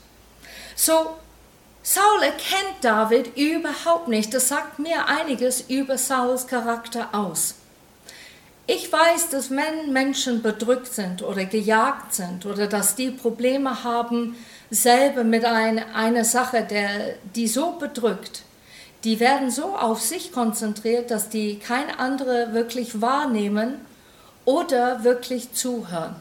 So, 0.76 1.12
Saul 1.84 2.22
erkennt 2.22 2.76
David 2.82 3.36
überhaupt 3.36 4.08
nicht. 4.08 4.34
Das 4.34 4.50
sagt 4.50 4.80
mir 4.80 5.08
einiges 5.08 5.62
über 5.62 5.98
Sauls 5.98 6.48
Charakter 6.48 7.10
aus. 7.14 7.56
Ich 8.68 8.92
weiß, 8.92 9.30
dass 9.30 9.50
wenn 9.50 9.92
Menschen 9.92 10.42
bedrückt 10.42 10.94
sind 10.94 11.24
oder 11.24 11.46
gejagt 11.46 12.14
sind 12.14 12.46
oder 12.46 12.68
dass 12.68 12.96
die 12.96 13.10
Probleme 13.10 13.84
haben, 13.84 14.36
selber 14.70 15.24
mit 15.24 15.44
ein, 15.46 15.80
einer 15.94 16.24
Sache, 16.24 16.64
der, 16.64 17.16
die 17.36 17.48
so 17.48 17.74
bedrückt, 17.74 18.44
die 19.04 19.20
werden 19.20 19.50
so 19.50 19.76
auf 19.76 20.00
sich 20.02 20.32
konzentriert, 20.32 21.12
dass 21.12 21.30
die 21.30 21.58
keine 21.60 22.00
andere 22.00 22.54
wirklich 22.54 23.02
wahrnehmen 23.02 23.82
oder 24.46 25.04
wirklich 25.04 25.54
zuhören. 25.54 26.16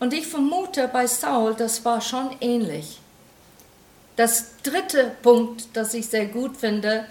Und 0.00 0.12
ich 0.12 0.26
vermute 0.26 0.88
bei 0.88 1.06
Saul, 1.06 1.54
das 1.54 1.84
war 1.84 2.00
schon 2.00 2.30
ähnlich. 2.40 3.00
Das 4.16 4.46
dritte 4.62 5.12
Punkt, 5.22 5.68
das 5.74 5.94
ich 5.94 6.06
sehr 6.06 6.26
gut 6.26 6.56
finde, 6.56 7.06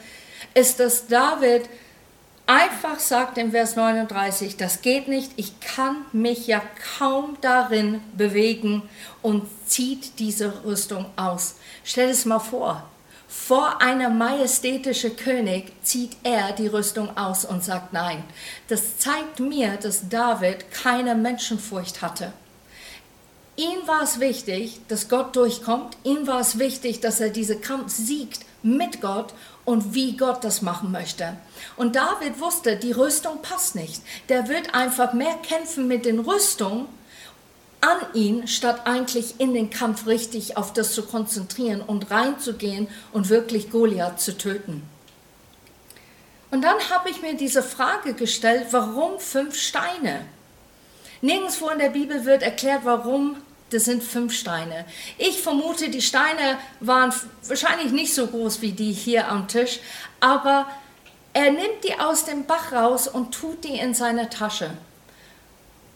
ist, 0.53 0.79
dass 0.79 1.07
David 1.07 1.69
einfach 2.47 2.99
sagt 2.99 3.37
im 3.37 3.51
Vers 3.51 3.75
39, 3.75 4.57
das 4.57 4.81
geht 4.81 5.07
nicht, 5.07 5.31
ich 5.35 5.59
kann 5.59 5.97
mich 6.11 6.47
ja 6.47 6.61
kaum 6.97 7.37
darin 7.41 8.01
bewegen 8.15 8.83
und 9.21 9.43
zieht 9.65 10.19
diese 10.19 10.63
Rüstung 10.63 11.05
aus. 11.15 11.55
Stell 11.83 12.09
es 12.09 12.25
mal 12.25 12.39
vor, 12.39 12.83
vor 13.27 13.81
einem 13.81 14.17
majestätischen 14.17 15.15
König 15.15 15.71
zieht 15.83 16.15
er 16.23 16.51
die 16.53 16.67
Rüstung 16.67 17.15
aus 17.17 17.45
und 17.45 17.63
sagt 17.63 17.93
nein. 17.93 18.23
Das 18.67 18.97
zeigt 18.97 19.39
mir, 19.39 19.77
dass 19.77 20.09
David 20.09 20.71
keine 20.71 21.15
Menschenfurcht 21.15 22.01
hatte. 22.01 22.31
Ihm 23.57 23.87
war 23.87 24.03
es 24.03 24.19
wichtig, 24.19 24.81
dass 24.87 25.07
Gott 25.07 25.35
durchkommt. 25.35 25.97
Ihm 26.03 26.27
war 26.27 26.41
es 26.41 26.59
wichtig, 26.59 26.99
dass 26.99 27.21
er 27.21 27.29
diese 27.29 27.57
Kampf 27.57 27.91
siegt 27.93 28.41
mit 28.63 28.99
Gott 28.99 29.33
und 29.65 29.93
wie 29.93 30.15
Gott 30.15 30.43
das 30.43 30.61
machen 30.61 30.91
möchte. 30.91 31.35
Und 31.75 31.95
David 31.95 32.39
wusste, 32.39 32.77
die 32.77 32.91
Rüstung 32.91 33.41
passt 33.41 33.75
nicht. 33.75 34.01
Der 34.29 34.47
wird 34.47 34.73
einfach 34.73 35.13
mehr 35.13 35.35
kämpfen 35.41 35.87
mit 35.87 36.05
den 36.05 36.19
Rüstungen 36.19 36.87
an 37.81 37.97
ihn, 38.13 38.47
statt 38.47 38.81
eigentlich 38.85 39.39
in 39.39 39.53
den 39.53 39.69
Kampf 39.69 40.07
richtig 40.07 40.57
auf 40.57 40.73
das 40.73 40.93
zu 40.93 41.03
konzentrieren 41.03 41.81
und 41.81 42.09
reinzugehen 42.11 42.87
und 43.11 43.29
wirklich 43.29 43.69
Goliath 43.69 44.19
zu 44.21 44.37
töten. 44.37 44.83
Und 46.51 46.61
dann 46.61 46.77
habe 46.89 47.09
ich 47.09 47.21
mir 47.21 47.35
diese 47.35 47.61
Frage 47.63 48.13
gestellt, 48.13 48.67
warum 48.71 49.19
fünf 49.19 49.55
Steine? 49.59 50.21
Nirgendwo 51.21 51.69
in 51.69 51.79
der 51.79 51.89
Bibel 51.89 52.25
wird 52.25 52.43
erklärt, 52.43 52.81
warum 52.85 53.37
das 53.75 53.85
sind 53.85 54.01
fünf 54.01 54.33
Steine. 54.33 54.85
Ich 55.17 55.41
vermute, 55.41 55.89
die 55.89 56.01
Steine 56.01 56.57
waren 56.79 57.13
wahrscheinlich 57.47 57.91
nicht 57.91 58.13
so 58.13 58.27
groß 58.27 58.61
wie 58.61 58.71
die 58.71 58.93
hier 58.93 59.27
am 59.27 59.47
Tisch, 59.47 59.79
aber 60.19 60.65
er 61.33 61.51
nimmt 61.51 61.83
die 61.83 61.99
aus 61.99 62.23
dem 62.23 62.45
Bach 62.45 62.71
raus 62.71 63.07
und 63.09 63.33
tut 63.33 63.65
die 63.65 63.77
in 63.77 63.93
seine 63.93 64.29
Tasche. 64.29 64.71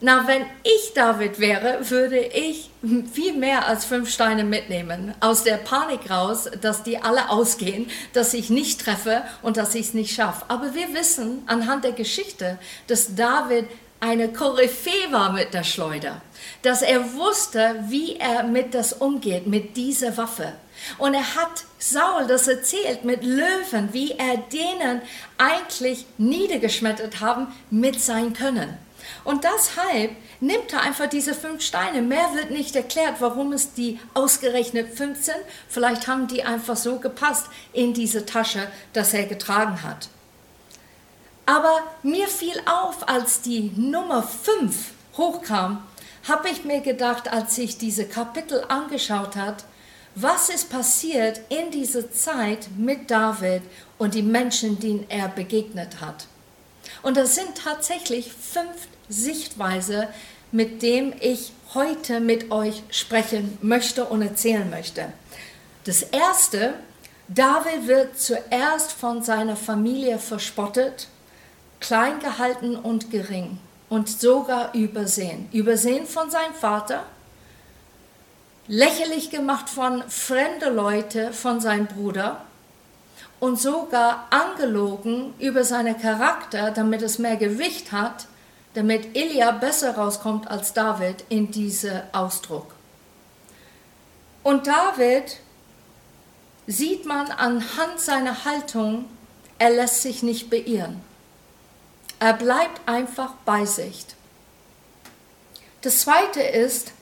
Na, 0.02 0.26
wenn 0.26 0.42
ich 0.62 0.92
David 0.94 1.40
wäre, 1.40 1.90
würde 1.90 2.18
ich 2.18 2.70
viel 3.12 3.34
mehr 3.34 3.66
als 3.66 3.84
fünf 3.84 4.10
Steine 4.10 4.44
mitnehmen. 4.44 5.14
Aus 5.20 5.44
der 5.44 5.56
Panik 5.56 6.10
raus, 6.10 6.50
dass 6.60 6.82
die 6.82 7.02
alle 7.02 7.28
ausgehen, 7.28 7.90
dass 8.14 8.32
ich 8.32 8.48
nicht 8.48 8.80
treffe 8.80 9.22
und 9.42 9.58
dass 9.58 9.74
ich 9.74 9.88
es 9.88 9.94
nicht 9.94 10.14
schaffe. 10.14 10.46
Aber 10.48 10.74
wir 10.74 10.94
wissen 10.94 11.42
anhand 11.46 11.84
der 11.84 11.92
Geschichte, 11.92 12.58
dass 12.86 13.14
David 13.14 13.66
eine 14.00 14.32
Koryphäe 14.32 15.12
war 15.12 15.32
mit 15.32 15.52
der 15.52 15.62
Schleuder, 15.62 16.22
dass 16.62 16.82
er 16.82 17.14
wusste, 17.14 17.84
wie 17.88 18.16
er 18.16 18.42
mit 18.42 18.74
das 18.74 18.94
umgeht, 18.94 19.46
mit 19.46 19.76
dieser 19.76 20.16
Waffe. 20.16 20.54
Und 20.96 21.12
er 21.12 21.34
hat 21.34 21.64
Saul 21.78 22.26
das 22.26 22.48
erzählt 22.48 23.04
mit 23.04 23.22
Löwen, 23.22 23.92
wie 23.92 24.12
er 24.12 24.38
denen 24.38 25.02
eigentlich 25.36 26.06
niedergeschmettert 26.16 27.20
haben 27.20 27.48
mit 27.70 28.00
sein 28.00 28.32
Können. 28.32 28.76
Und 29.24 29.44
deshalb 29.44 30.12
nimmt 30.40 30.72
er 30.72 30.82
einfach 30.82 31.08
diese 31.08 31.34
fünf 31.34 31.62
Steine. 31.62 32.00
Mehr 32.00 32.34
wird 32.34 32.50
nicht 32.50 32.74
erklärt, 32.76 33.16
warum 33.20 33.52
es 33.52 33.74
die 33.74 33.98
ausgerechnet 34.14 34.94
fünf 34.94 35.22
sind. 35.22 35.38
Vielleicht 35.68 36.06
haben 36.06 36.26
die 36.26 36.42
einfach 36.42 36.76
so 36.76 36.98
gepasst 36.98 37.46
in 37.72 37.92
diese 37.92 38.24
Tasche, 38.24 38.66
dass 38.92 39.12
er 39.12 39.24
getragen 39.24 39.82
hat. 39.82 40.08
Aber 41.46 41.82
mir 42.02 42.28
fiel 42.28 42.60
auf, 42.66 43.08
als 43.08 43.42
die 43.42 43.72
Nummer 43.76 44.22
5 44.22 44.92
hochkam, 45.16 45.82
habe 46.28 46.48
ich 46.48 46.64
mir 46.64 46.80
gedacht, 46.80 47.32
als 47.32 47.56
ich 47.58 47.78
diese 47.78 48.04
Kapitel 48.04 48.64
angeschaut 48.68 49.36
hat, 49.36 49.64
was 50.14 50.48
ist 50.48 50.70
passiert 50.70 51.40
in 51.48 51.70
dieser 51.70 52.10
Zeit 52.12 52.68
mit 52.76 53.10
David 53.10 53.62
und 53.98 54.14
die 54.14 54.22
Menschen, 54.22 54.78
denen 54.78 55.06
er 55.08 55.28
begegnet 55.28 56.00
hat. 56.00 56.26
Und 57.02 57.16
das 57.16 57.34
sind 57.34 57.54
tatsächlich 57.54 58.32
fünf 58.32 58.88
Sichtweise, 59.08 60.08
mit 60.52 60.82
dem 60.82 61.14
ich 61.20 61.52
heute 61.74 62.20
mit 62.20 62.50
euch 62.50 62.82
sprechen 62.90 63.58
möchte 63.62 64.04
und 64.04 64.22
erzählen 64.22 64.68
möchte. 64.68 65.12
Das 65.84 66.02
erste, 66.02 66.74
David 67.28 67.86
wird 67.86 68.18
zuerst 68.18 68.92
von 68.92 69.22
seiner 69.22 69.56
Familie 69.56 70.18
verspottet 70.18 71.06
klein 71.80 72.20
gehalten 72.20 72.76
und 72.76 73.10
gering 73.10 73.58
und 73.88 74.08
sogar 74.08 74.74
übersehen. 74.74 75.48
Übersehen 75.52 76.06
von 76.06 76.30
seinem 76.30 76.54
Vater, 76.54 77.04
lächerlich 78.68 79.30
gemacht 79.30 79.68
von 79.68 80.02
fremden 80.08 80.76
Leuten, 80.76 81.32
von 81.32 81.60
seinem 81.60 81.86
Bruder 81.86 82.44
und 83.40 83.58
sogar 83.58 84.28
angelogen 84.30 85.34
über 85.38 85.64
seinen 85.64 85.98
Charakter, 85.98 86.70
damit 86.70 87.02
es 87.02 87.18
mehr 87.18 87.36
Gewicht 87.36 87.90
hat, 87.90 88.26
damit 88.74 89.16
Elia 89.16 89.50
besser 89.50 89.96
rauskommt 89.96 90.48
als 90.48 90.72
David 90.72 91.24
in 91.28 91.50
diesem 91.50 92.00
Ausdruck. 92.12 92.74
Und 94.42 94.66
David 94.66 95.38
sieht 96.66 97.04
man 97.06 97.30
anhand 97.32 97.98
seiner 97.98 98.44
Haltung, 98.44 99.06
er 99.58 99.70
lässt 99.70 100.02
sich 100.02 100.22
nicht 100.22 100.48
beirren. 100.48 101.02
Er 102.20 102.34
bleibt 102.34 102.86
einfach 102.86 103.32
bei 103.46 103.64
sich. 103.64 104.04
Das 105.80 106.00
Zweite 106.00 106.42
ist, 106.42 106.92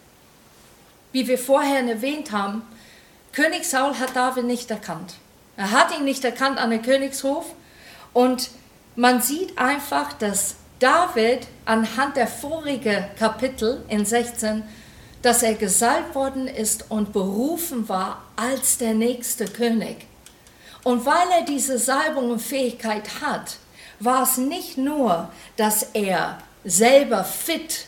wie 1.10 1.26
wir 1.26 1.38
vorher 1.38 1.84
erwähnt 1.84 2.30
haben, 2.30 2.62
König 3.32 3.64
Saul 3.64 3.98
hat 3.98 4.14
David 4.14 4.44
nicht 4.44 4.70
erkannt. 4.70 5.14
Er 5.56 5.72
hat 5.72 5.96
ihn 5.98 6.04
nicht 6.04 6.24
erkannt 6.24 6.58
an 6.58 6.70
den 6.70 6.82
Königshof 6.82 7.46
und 8.12 8.50
man 8.94 9.20
sieht 9.20 9.58
einfach, 9.58 10.12
dass 10.12 10.54
David 10.78 11.48
anhand 11.64 12.16
der 12.16 12.28
vorigen 12.28 13.04
Kapitel 13.18 13.84
in 13.88 14.06
16, 14.06 14.62
dass 15.22 15.42
er 15.42 15.54
gesalbt 15.54 16.14
worden 16.14 16.46
ist 16.46 16.92
und 16.92 17.12
berufen 17.12 17.88
war 17.88 18.22
als 18.36 18.78
der 18.78 18.94
nächste 18.94 19.46
König. 19.46 20.06
Und 20.84 21.04
weil 21.04 21.28
er 21.36 21.44
diese 21.44 21.76
Salbung 21.76 22.30
und 22.30 22.40
Fähigkeit 22.40 23.20
hat, 23.20 23.56
war 24.00 24.22
es 24.22 24.36
nicht 24.36 24.78
nur, 24.78 25.28
dass 25.56 25.82
er 25.94 26.38
selber 26.64 27.24
fit 27.24 27.86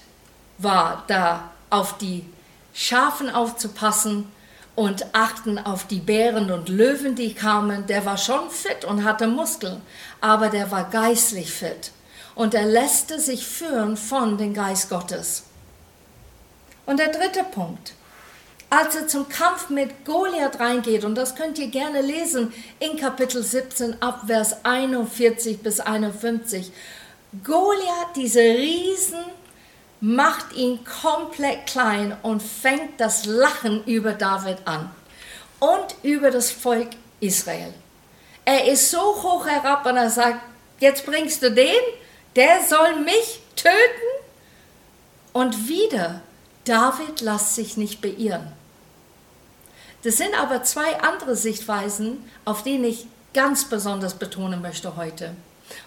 war, 0.58 1.04
da 1.06 1.50
auf 1.70 1.98
die 1.98 2.24
Schafen 2.72 3.30
aufzupassen 3.30 4.30
und 4.74 5.14
achten 5.14 5.58
auf 5.58 5.86
die 5.86 5.98
Bären 5.98 6.50
und 6.50 6.68
Löwen, 6.68 7.14
die 7.14 7.34
kamen. 7.34 7.86
Der 7.86 8.04
war 8.06 8.16
schon 8.16 8.50
fit 8.50 8.84
und 8.84 9.04
hatte 9.04 9.26
Muskeln, 9.26 9.80
aber 10.20 10.48
der 10.48 10.70
war 10.70 10.88
geistlich 10.88 11.52
fit 11.52 11.92
und 12.34 12.54
er 12.54 12.64
lässte 12.64 13.20
sich 13.20 13.46
führen 13.46 13.96
von 13.96 14.38
dem 14.38 14.54
Geist 14.54 14.88
Gottes. 14.88 15.44
Und 16.86 16.98
der 16.98 17.08
dritte 17.08 17.44
Punkt 17.44 17.92
als 18.70 18.94
er 18.94 19.08
zum 19.08 19.28
Kampf 19.28 19.68
mit 19.68 20.04
Goliath 20.04 20.60
reingeht, 20.60 21.04
und 21.04 21.16
das 21.16 21.34
könnt 21.34 21.58
ihr 21.58 21.66
gerne 21.68 22.00
lesen 22.00 22.52
in 22.78 22.96
Kapitel 22.96 23.42
17 23.42 24.00
ab 24.00 24.22
Vers 24.26 24.64
41 24.64 25.60
bis 25.60 25.80
51. 25.80 26.70
Goliath, 27.44 28.14
diese 28.14 28.40
Riesen, 28.40 29.18
macht 30.00 30.52
ihn 30.54 30.80
komplett 30.84 31.66
klein 31.66 32.16
und 32.22 32.42
fängt 32.42 33.00
das 33.00 33.26
Lachen 33.26 33.84
über 33.84 34.12
David 34.12 34.58
an 34.64 34.90
und 35.58 35.96
über 36.02 36.30
das 36.30 36.50
Volk 36.50 36.90
Israel. 37.18 37.74
Er 38.44 38.66
ist 38.66 38.90
so 38.90 38.98
hoch 38.98 39.46
herab 39.46 39.84
und 39.84 39.96
er 39.96 40.10
sagt, 40.10 40.40
jetzt 40.78 41.04
bringst 41.04 41.42
du 41.42 41.50
den, 41.50 41.82
der 42.36 42.62
soll 42.62 43.00
mich 43.00 43.40
töten. 43.56 43.76
Und 45.32 45.68
wieder, 45.68 46.22
David 46.64 47.20
lässt 47.20 47.54
sich 47.54 47.76
nicht 47.76 48.00
beirren. 48.00 48.52
Das 50.02 50.16
sind 50.16 50.34
aber 50.40 50.62
zwei 50.62 51.00
andere 51.00 51.36
Sichtweisen, 51.36 52.24
auf 52.44 52.62
denen 52.62 52.84
ich 52.84 53.06
ganz 53.34 53.66
besonders 53.66 54.14
betonen 54.14 54.62
möchte 54.62 54.96
heute. 54.96 55.34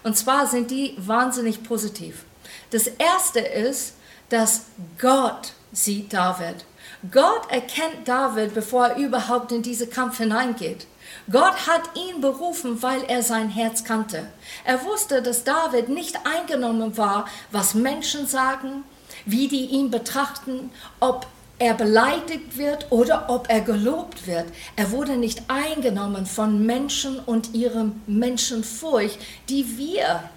Und 0.02 0.16
zwar 0.16 0.46
sind 0.46 0.70
die 0.70 0.94
wahnsinnig 0.98 1.62
positiv. 1.62 2.24
Das 2.70 2.86
erste 2.86 3.40
ist, 3.40 3.94
dass 4.28 4.66
Gott 5.00 5.52
sieht 5.72 6.12
David. 6.12 6.64
Gott 7.10 7.50
erkennt 7.50 8.06
David, 8.06 8.54
bevor 8.54 8.88
er 8.88 8.96
überhaupt 8.96 9.52
in 9.52 9.62
diesen 9.62 9.90
Kampf 9.90 10.18
hineingeht. 10.18 10.86
Gott 11.30 11.66
hat 11.66 11.82
ihn 11.94 12.20
berufen, 12.20 12.82
weil 12.82 13.04
er 13.04 13.22
sein 13.22 13.48
Herz 13.48 13.84
kannte. 13.84 14.26
Er 14.64 14.84
wusste, 14.84 15.22
dass 15.22 15.44
David 15.44 15.88
nicht 15.88 16.18
eingenommen 16.24 16.96
war, 16.96 17.26
was 17.50 17.74
Menschen 17.74 18.26
sagen, 18.26 18.84
wie 19.26 19.48
die 19.48 19.66
ihn 19.66 19.90
betrachten, 19.90 20.70
ob 21.00 21.26
er 21.58 21.74
beleidigt 21.74 22.58
wird 22.58 22.90
oder 22.90 23.26
ob 23.28 23.48
er 23.48 23.60
gelobt 23.60 24.26
wird. 24.26 24.46
Er 24.76 24.90
wurde 24.90 25.16
nicht 25.16 25.42
eingenommen 25.48 26.26
von 26.26 26.66
Menschen 26.66 27.20
und 27.20 27.54
ihrem 27.54 28.02
Menschenfurcht, 28.06 29.18
die 29.48 29.78
wir, 29.78 30.28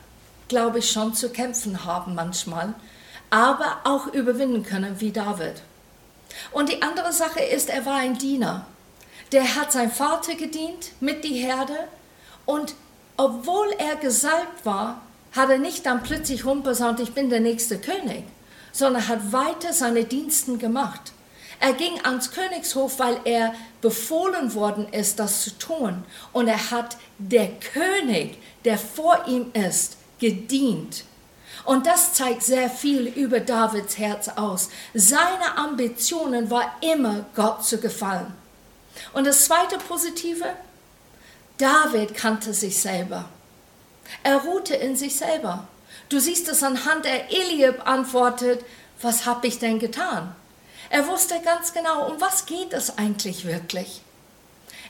glaube 0.47 0.79
ich, 0.79 0.91
schon 0.91 1.13
zu 1.13 1.29
kämpfen 1.29 1.86
haben 1.86 2.13
manchmal, 2.13 2.74
aber 3.29 3.77
auch 3.83 4.07
überwinden 4.07 4.63
können 4.63 5.00
wie 5.00 5.12
David. 5.12 5.62
Und 6.51 6.69
die 6.69 6.81
andere 6.81 7.12
Sache 7.12 7.41
ist, 7.41 7.69
er 7.69 7.86
war 7.86 7.95
ein 7.95 8.17
Diener. 8.17 8.65
Der 9.31 9.55
hat 9.55 9.71
sein 9.71 9.91
Vater 9.91 10.36
gedient 10.36 10.91
mit 11.00 11.24
die 11.24 11.36
Herde 11.36 11.75
und 12.45 12.75
obwohl 13.17 13.67
er 13.77 13.95
gesalbt 13.95 14.63
war, 14.65 15.01
hat 15.36 15.50
er 15.50 15.57
nicht 15.57 15.86
dann 15.86 16.03
plötzlich 16.03 16.45
rumposaunt, 16.45 17.00
ich 17.00 17.13
bin 17.13 17.29
der 17.29 17.41
nächste 17.41 17.79
König, 17.79 18.24
sondern 18.77 19.07
hat 19.07 19.34
weiter 19.34 19.74
seine 19.74 20.03
Diensten 20.03 20.60
gemacht. 20.60 21.13
Er 21.60 21.74
ging 21.74 22.00
ans 22.03 22.29
Königshof, 22.29 23.00
weil 23.00 23.19
er 23.24 23.55
befohlen 23.81 24.53
worden 24.53 24.88
ist, 24.93 25.17
das 25.19 25.41
zu 25.41 25.57
tun. 25.57 26.03
Und 26.31 26.48
er 26.48 26.69
hat 26.69 26.98
der 27.17 27.48
König, 27.48 28.38
der 28.65 28.77
vor 28.77 29.25
ihm 29.27 29.51
ist, 29.53 29.98
gedient. 30.19 31.05
Und 31.65 31.88
das 31.88 32.13
zeigt 32.13 32.43
sehr 32.43 32.69
viel 32.69 33.07
über 33.07 33.39
Davids 33.39 33.98
Herz 33.98 34.29
aus. 34.29 34.69
Seine 34.93 35.57
Ambitionen 35.57 36.51
war 36.51 36.77
immer 36.81 37.25
Gott 37.36 37.65
zu 37.65 37.79
gefallen. 37.79 38.31
Und 39.13 39.25
das 39.25 39.46
zweite 39.46 39.79
Positive, 39.79 40.46
David 41.57 42.13
kannte 42.13 42.53
sich 42.53 42.79
selber. 42.79 43.25
Er 44.22 44.38
ruhte 44.38 44.75
in 44.75 44.96
sich 44.96 45.15
selber. 45.15 45.67
Du 46.09 46.19
siehst 46.19 46.47
es 46.47 46.63
anhand 46.63 47.05
der 47.05 47.31
Eliab 47.31 47.87
antwortet, 47.87 48.63
was 49.01 49.25
habe 49.25 49.47
ich 49.47 49.59
denn 49.59 49.79
getan? 49.79 50.35
Er 50.89 51.07
wusste 51.07 51.35
ganz 51.43 51.73
genau, 51.73 52.07
um 52.09 52.21
was 52.21 52.45
geht 52.45 52.73
es 52.73 52.97
eigentlich 52.97 53.45
wirklich. 53.45 54.01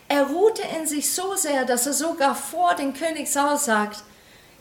Er 0.08 0.24
ruhte 0.24 0.62
in 0.80 0.88
sich 0.88 1.12
so 1.12 1.36
sehr, 1.36 1.66
dass 1.66 1.88
er 1.88 1.94
sogar 1.94 2.36
vor 2.36 2.76
den 2.76 2.94
Königshaus 2.94 3.66
sagt, 3.66 4.04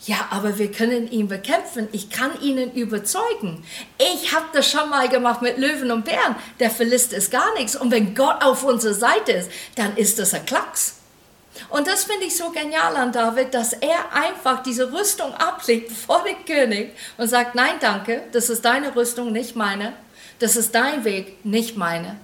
ja, 0.04 0.28
aber 0.30 0.58
wir 0.58 0.70
können 0.70 1.10
ihn 1.10 1.28
bekämpfen. 1.28 1.88
Ich 1.92 2.10
kann 2.10 2.40
ihnen 2.42 2.72
überzeugen. 2.72 3.64
Ich 3.98 4.34
habe 4.34 4.46
das 4.52 4.70
schon 4.70 4.90
mal 4.90 5.08
gemacht 5.08 5.40
mit 5.40 5.56
Löwen 5.56 5.90
und 5.90 6.04
Bären. 6.04 6.36
Der 6.60 6.70
Verlist 6.70 7.14
ist 7.14 7.30
gar 7.30 7.54
nichts. 7.54 7.76
Und 7.76 7.90
wenn 7.90 8.14
Gott 8.14 8.44
auf 8.44 8.62
unserer 8.62 8.94
Seite 8.94 9.32
ist, 9.32 9.50
dann 9.74 9.96
ist 9.96 10.18
das 10.18 10.34
ein 10.34 10.44
Klacks. 10.44 10.96
Und 11.68 11.86
das 11.86 12.04
finde 12.04 12.26
ich 12.26 12.36
so 12.36 12.50
genial 12.50 12.96
an 12.96 13.12
David, 13.12 13.54
dass 13.54 13.72
er 13.72 14.12
einfach 14.12 14.62
diese 14.62 14.92
Rüstung 14.92 15.32
ablegt 15.34 15.92
vor 15.92 16.24
den 16.24 16.44
König 16.44 16.92
und 17.16 17.28
sagt, 17.28 17.54
nein, 17.54 17.74
danke, 17.80 18.22
das 18.32 18.50
ist 18.50 18.64
deine 18.64 18.94
Rüstung, 18.94 19.32
nicht 19.32 19.56
meine. 19.56 19.92
Das 20.38 20.56
ist 20.56 20.74
dein 20.74 21.04
Weg, 21.04 21.44
nicht 21.44 21.76
meine. 21.76 22.16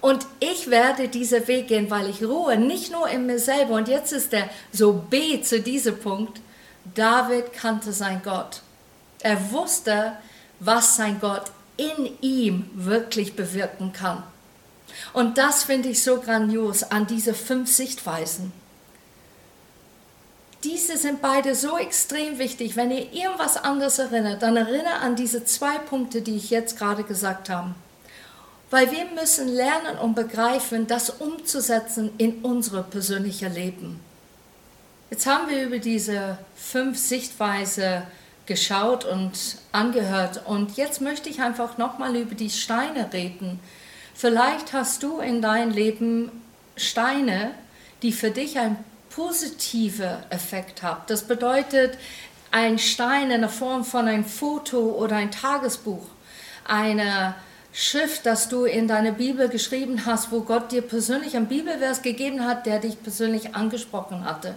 Und 0.00 0.26
ich 0.40 0.70
werde 0.70 1.08
diesen 1.08 1.46
Weg 1.48 1.68
gehen, 1.68 1.90
weil 1.90 2.10
ich 2.10 2.22
ruhe, 2.22 2.56
nicht 2.56 2.92
nur 2.92 3.08
in 3.08 3.26
mir 3.26 3.38
selber. 3.38 3.74
Und 3.74 3.88
jetzt 3.88 4.12
ist 4.12 4.32
der 4.32 4.50
so 4.72 4.92
B 4.92 5.40
zu 5.40 5.60
diesem 5.60 5.98
Punkt, 5.98 6.40
David 6.94 7.52
kannte 7.52 7.92
sein 7.92 8.20
Gott. 8.22 8.60
Er 9.20 9.50
wusste, 9.50 10.12
was 10.60 10.96
sein 10.96 11.18
Gott 11.20 11.44
in 11.76 12.10
ihm 12.20 12.70
wirklich 12.74 13.34
bewirken 13.34 13.92
kann. 13.92 14.22
Und 15.12 15.38
das 15.38 15.64
finde 15.64 15.88
ich 15.88 16.02
so 16.02 16.20
grandios 16.20 16.82
an 16.82 17.06
diese 17.06 17.34
fünf 17.34 17.72
Sichtweisen. 17.72 18.52
Diese 20.64 20.96
sind 20.96 21.20
beide 21.20 21.54
so 21.54 21.76
extrem 21.76 22.38
wichtig. 22.38 22.74
Wenn 22.74 22.90
ihr 22.90 23.12
irgendwas 23.12 23.58
anderes 23.58 23.98
erinnert, 23.98 24.42
dann 24.42 24.56
erinnere 24.56 24.94
an 24.94 25.14
diese 25.14 25.44
zwei 25.44 25.76
Punkte, 25.76 26.22
die 26.22 26.36
ich 26.36 26.48
jetzt 26.48 26.78
gerade 26.78 27.04
gesagt 27.04 27.50
habe. 27.50 27.74
Weil 28.70 28.90
wir 28.90 29.04
müssen 29.14 29.46
lernen 29.46 29.98
und 30.00 30.14
begreifen, 30.14 30.86
das 30.86 31.10
umzusetzen 31.10 32.10
in 32.16 32.40
unsere 32.42 32.82
persönliche 32.82 33.48
Leben. 33.48 34.00
Jetzt 35.10 35.26
haben 35.26 35.50
wir 35.50 35.64
über 35.64 35.78
diese 35.78 36.38
fünf 36.56 36.98
Sichtweise 36.98 38.04
geschaut 38.46 39.04
und 39.04 39.58
angehört 39.70 40.42
und 40.46 40.76
jetzt 40.76 41.00
möchte 41.00 41.28
ich 41.28 41.40
einfach 41.40 41.78
nochmal 41.78 42.16
über 42.16 42.34
die 42.34 42.50
Steine 42.50 43.12
reden. 43.12 43.60
Vielleicht 44.14 44.72
hast 44.72 45.02
du 45.02 45.20
in 45.20 45.42
deinem 45.42 45.72
Leben 45.72 46.30
Steine, 46.76 47.52
die 48.02 48.12
für 48.12 48.30
dich 48.30 48.58
einen 48.58 48.76
positiven 49.14 50.16
Effekt 50.30 50.82
haben. 50.82 51.02
Das 51.06 51.22
bedeutet 51.22 51.98
ein 52.50 52.78
Stein 52.78 53.30
in 53.30 53.42
der 53.42 53.50
Form 53.50 53.84
von 53.84 54.08
einem 54.08 54.24
Foto 54.24 54.78
oder 54.78 55.16
ein 55.16 55.30
Tagesbuch, 55.30 56.06
eine 56.64 57.34
Schrift, 57.72 58.26
das 58.26 58.48
du 58.48 58.64
in 58.64 58.88
deine 58.88 59.12
Bibel 59.12 59.48
geschrieben 59.48 60.06
hast, 60.06 60.32
wo 60.32 60.40
Gott 60.40 60.72
dir 60.72 60.82
persönlich 60.82 61.36
ein 61.36 61.48
Bibelvers 61.48 62.02
gegeben 62.02 62.44
hat, 62.44 62.66
der 62.66 62.78
dich 62.78 63.02
persönlich 63.02 63.54
angesprochen 63.54 64.24
hatte. 64.24 64.54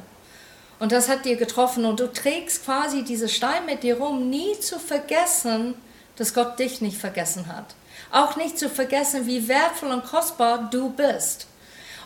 Und 0.79 0.91
das 0.91 1.09
hat 1.09 1.25
dir 1.25 1.35
getroffen 1.35 1.85
und 1.85 1.99
du 1.99 2.11
trägst 2.11 2.65
quasi 2.65 3.03
diese 3.03 3.29
Stein 3.29 3.65
mit 3.65 3.81
dir 3.81 3.97
rum, 3.97 4.29
nie 4.29 4.59
zu 4.59 4.79
vergessen, 4.79 5.73
dass 6.15 6.33
Gott 6.33 6.59
dich 6.59 6.81
nicht 6.81 6.97
vergessen 6.97 7.47
hat. 7.47 7.75
Auch 8.11 8.35
nicht 8.35 8.57
zu 8.59 8.69
vergessen, 8.69 9.25
wie 9.25 9.47
wertvoll 9.47 9.91
und 9.91 10.05
kostbar 10.05 10.69
du 10.71 10.89
bist. 10.91 11.47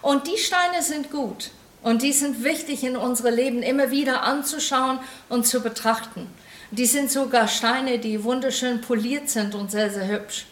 Und 0.01 0.27
die 0.27 0.37
Steine 0.37 0.81
sind 0.81 1.11
gut 1.11 1.51
und 1.83 2.01
die 2.01 2.13
sind 2.13 2.43
wichtig 2.43 2.83
in 2.83 2.95
unserem 2.95 3.35
Leben 3.35 3.63
immer 3.63 3.91
wieder 3.91 4.23
anzuschauen 4.23 4.99
und 5.29 5.47
zu 5.47 5.61
betrachten. 5.61 6.27
Die 6.71 6.85
sind 6.85 7.11
sogar 7.11 7.47
Steine, 7.47 7.99
die 7.99 8.23
wunderschön 8.23 8.81
poliert 8.81 9.29
sind 9.29 9.55
und 9.55 9.71
sehr, 9.71 9.89
sehr 9.89 10.07
hübsch. 10.07 10.45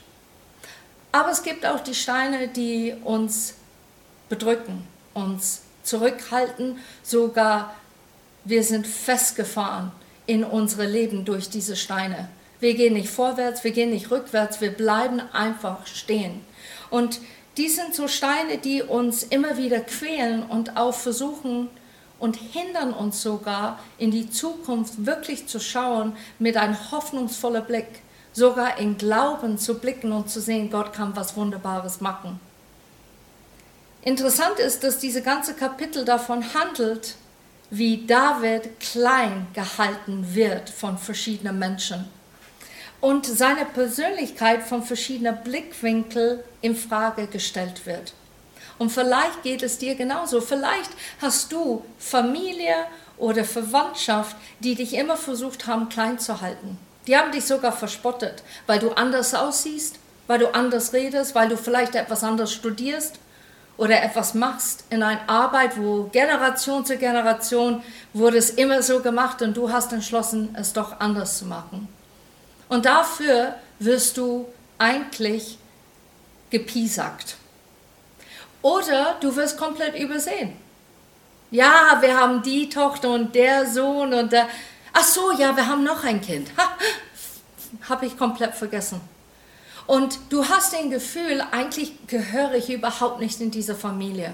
Aber 1.11 1.31
es 1.31 1.43
gibt 1.43 1.65
auch 1.65 1.79
die 1.79 1.95
Steine, 1.95 2.47
die 2.47 2.93
uns 3.03 3.55
bedrücken, 4.27 4.85
uns 5.13 5.61
zurückhalten, 5.83 6.79
sogar 7.03 7.73
wir 8.43 8.63
sind 8.63 8.85
festgefahren 8.85 9.91
in 10.25 10.43
unsere 10.43 10.85
Leben 10.85 11.25
durch 11.25 11.49
diese 11.49 11.75
Steine. 11.75 12.29
Wir 12.59 12.73
gehen 12.73 12.93
nicht 12.93 13.09
vorwärts, 13.09 13.63
wir 13.63 13.71
gehen 13.71 13.89
nicht 13.89 14.11
rückwärts, 14.11 14.61
wir 14.61 14.71
bleiben 14.71 15.21
einfach 15.33 15.87
stehen. 15.87 16.41
Und 16.89 17.19
die 17.59 17.67
sind 17.67 17.93
so 17.93 18.07
Steine, 18.07 18.57
die 18.57 18.81
uns 18.81 19.21
immer 19.21 19.57
wieder 19.57 19.81
quälen 19.81 20.43
und 20.43 20.77
auch 20.77 20.93
versuchen 20.93 21.67
und 22.17 22.37
hindern 22.37 22.93
uns 22.93 23.21
sogar 23.21 23.79
in 23.97 24.11
die 24.11 24.29
Zukunft 24.29 25.05
wirklich 25.05 25.45
zu 25.47 25.59
schauen 25.59 26.15
mit 26.39 26.55
einem 26.55 26.77
hoffnungsvollen 26.91 27.65
Blick, 27.65 28.01
sogar 28.31 28.77
in 28.77 28.97
Glauben 28.97 29.57
zu 29.57 29.77
blicken 29.77 30.13
und 30.13 30.29
zu 30.29 30.39
sehen, 30.39 30.71
Gott 30.71 30.93
kann 30.93 31.17
was 31.17 31.35
Wunderbares 31.35 31.99
machen. 31.99 32.39
Interessant 34.03 34.57
ist, 34.59 34.85
dass 34.85 34.97
diese 34.97 35.21
ganze 35.21 35.53
Kapitel 35.53 36.05
davon 36.05 36.53
handelt, 36.53 37.15
wie 37.71 38.07
David 38.07 38.79
klein 38.79 39.47
gehalten 39.53 40.33
wird 40.33 40.69
von 40.69 40.97
verschiedenen 40.97 41.59
Menschen 41.59 42.18
und 43.01 43.25
seine 43.25 43.65
Persönlichkeit 43.65 44.63
von 44.63 44.83
verschiedenen 44.83 45.37
Blickwinkeln 45.43 46.39
in 46.61 46.75
Frage 46.75 47.27
gestellt 47.27 47.85
wird. 47.85 48.13
Und 48.77 48.91
vielleicht 48.91 49.43
geht 49.43 49.61
es 49.61 49.77
dir 49.77 49.95
genauso. 49.95 50.41
Vielleicht 50.41 50.91
hast 51.21 51.51
du 51.51 51.83
Familie 51.97 52.75
oder 53.17 53.43
Verwandtschaft, 53.43 54.35
die 54.61 54.75
dich 54.75 54.93
immer 54.93 55.17
versucht 55.17 55.67
haben, 55.67 55.89
klein 55.89 56.19
zu 56.19 56.41
halten. 56.41 56.77
Die 57.07 57.17
haben 57.17 57.31
dich 57.31 57.45
sogar 57.45 57.71
verspottet, 57.71 58.43
weil 58.67 58.79
du 58.79 58.91
anders 58.91 59.33
aussiehst, 59.33 59.99
weil 60.27 60.39
du 60.39 60.53
anders 60.53 60.93
redest, 60.93 61.35
weil 61.35 61.49
du 61.49 61.57
vielleicht 61.57 61.95
etwas 61.95 62.23
anderes 62.23 62.53
studierst 62.53 63.15
oder 63.77 64.01
etwas 64.03 64.33
machst 64.33 64.83
in 64.89 65.03
einer 65.03 65.27
Arbeit, 65.27 65.77
wo 65.77 66.03
Generation 66.11 66.85
zu 66.85 66.97
Generation 66.97 67.81
wurde 68.13 68.37
es 68.37 68.49
immer 68.49 68.81
so 68.81 69.01
gemacht 69.01 69.41
und 69.41 69.55
du 69.57 69.71
hast 69.71 69.91
entschlossen, 69.91 70.55
es 70.57 70.73
doch 70.73 70.99
anders 70.99 71.37
zu 71.37 71.45
machen. 71.45 71.87
Und 72.69 72.85
dafür 72.85 73.55
wirst 73.79 74.17
du 74.17 74.47
eigentlich 74.77 75.57
gepiesackt. 76.49 77.35
Oder 78.61 79.17
du 79.19 79.35
wirst 79.35 79.57
komplett 79.57 79.99
übersehen. 79.99 80.53
Ja, 81.51 81.97
wir 82.01 82.15
haben 82.17 82.43
die 82.43 82.69
Tochter 82.69 83.09
und 83.09 83.33
der 83.33 83.65
Sohn 83.65 84.13
und 84.13 84.31
der. 84.31 84.47
Ach 84.93 85.03
so, 85.03 85.31
ja, 85.31 85.55
wir 85.55 85.67
haben 85.67 85.83
noch 85.83 86.03
ein 86.03 86.21
Kind. 86.21 86.49
Ha, 86.57 86.69
habe 87.89 88.05
ich 88.05 88.17
komplett 88.17 88.55
vergessen. 88.55 89.01
Und 89.87 90.19
du 90.29 90.47
hast 90.47 90.73
den 90.73 90.91
Gefühl, 90.91 91.43
eigentlich 91.51 92.05
gehöre 92.05 92.53
ich 92.53 92.69
überhaupt 92.69 93.19
nicht 93.19 93.41
in 93.41 93.49
diese 93.49 93.73
Familie. 93.73 94.33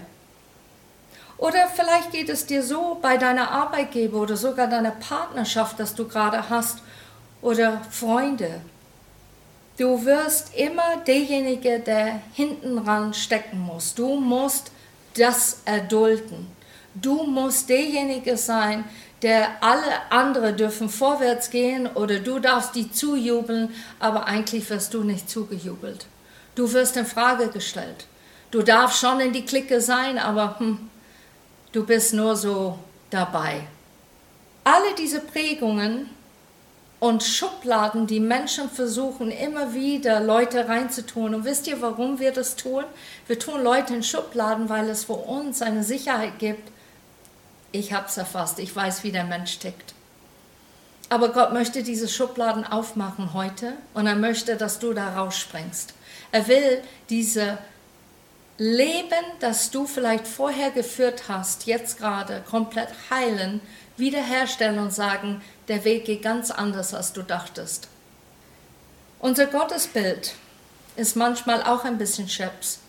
Oder 1.38 1.68
vielleicht 1.74 2.12
geht 2.12 2.30
es 2.30 2.46
dir 2.46 2.64
so 2.64 2.98
bei 3.02 3.18
deiner 3.18 3.52
Arbeitgeber 3.52 4.20
oder 4.20 4.36
sogar 4.36 4.68
deiner 4.68 4.92
Partnerschaft, 4.92 5.80
dass 5.80 5.96
du 5.96 6.08
gerade 6.08 6.50
hast, 6.50 6.80
oder 7.46 7.84
Freunde. 7.92 8.60
Du 9.78 10.04
wirst 10.04 10.56
immer 10.56 10.98
derjenige, 11.06 11.80
der 11.80 12.22
hinten 12.34 12.80
ran 12.80 13.14
stecken 13.14 13.60
muss. 13.60 13.94
Du 13.94 14.20
musst 14.20 14.72
das 15.16 15.60
erdulden. 15.66 16.48
Du 16.96 17.24
musst 17.24 17.70
derjenige 17.70 18.36
sein, 18.36 18.86
der 19.22 19.62
alle 19.62 20.10
anderen 20.10 20.58
dürfen 20.58 20.90
vorwärts 20.90 21.52
gehen 21.52 21.88
oder 21.88 22.20
du 22.20 22.40
darfst 22.40 22.74
die 22.74 22.92
zujubeln, 22.92 23.70
aber 24.00 24.26
eigentlich 24.26 24.68
wirst 24.72 24.96
du 24.96 25.04
nicht 25.04 25.30
zugejubelt. 25.30 26.08
Du 26.56 26.74
wirst 26.74 26.98
in 26.98 27.06
Frage 27.06 27.50
gestellt. 27.50 28.08
Du 28.50 28.64
darfst 28.64 29.00
schon 29.00 29.20
in 29.20 29.34
die 29.34 29.46
Clique 29.46 29.82
sein, 29.82 30.18
aber 30.18 30.58
hm, 30.60 30.90
du 31.74 31.86
bist 31.86 32.14
nur 32.14 32.36
so 32.36 32.80
dabei. 33.12 33.68
Alle 34.64 34.96
diese 34.98 35.20
Prägungen 35.20 36.10
und 37.06 37.22
Schubladen, 37.22 38.08
die 38.08 38.20
Menschen 38.20 38.68
versuchen, 38.68 39.30
immer 39.30 39.76
wieder 39.76 40.20
Leute 40.22 40.68
reinzutun. 40.68 41.36
Und 41.36 41.46
wisst 41.46 41.68
ihr, 41.68 41.80
warum 41.80 42.18
wir 42.18 42.32
das 42.32 42.56
tun? 42.56 42.84
Wir 43.28 43.38
tun 43.38 43.64
Leute 43.64 43.94
in 43.94 44.02
Schubladen, 44.02 44.70
weil 44.70 44.90
es 44.90 45.04
für 45.04 45.14
uns 45.14 45.62
eine 45.62 45.84
Sicherheit 45.84 46.40
gibt. 46.40 46.72
Ich 47.72 47.94
habe 47.94 48.08
es 48.08 48.18
erfasst, 48.18 48.58
ich 48.58 48.76
weiß, 48.76 49.04
wie 49.04 49.12
der 49.12 49.24
Mensch 49.24 49.60
tickt. 49.60 49.94
Aber 51.10 51.30
Gott 51.30 51.54
möchte 51.54 51.84
diese 51.84 52.08
Schubladen 52.08 52.66
aufmachen 52.66 53.34
heute 53.34 53.74
und 53.94 54.08
er 54.08 54.16
möchte, 54.16 54.56
dass 54.56 54.80
du 54.80 54.94
da 54.94 55.16
rausspringst. 55.16 55.94
Er 56.32 56.48
will 56.48 56.82
diese 57.12 57.60
Leben, 58.58 59.26
das 59.42 59.70
du 59.70 59.86
vielleicht 59.86 60.28
vorher 60.28 60.72
geführt 60.72 61.24
hast, 61.28 61.66
jetzt 61.66 61.98
gerade 61.98 62.42
komplett 62.50 62.90
heilen, 63.12 63.60
wiederherstellen 63.98 64.80
und 64.80 64.94
sagen, 64.94 65.42
der 65.68 65.84
Weg 65.84 66.06
geht 66.06 66.22
ganz 66.22 66.52
anders, 66.52 66.94
als 66.94 67.12
du 67.12 67.22
dachtest. 67.22 67.90
Unser 69.20 69.48
Gottesbild 69.48 70.36
ist 70.96 71.18
manchmal 71.18 71.64
auch 71.64 71.84
ein 71.84 71.98
bisschen 71.98 72.30
scheps. 72.30 72.80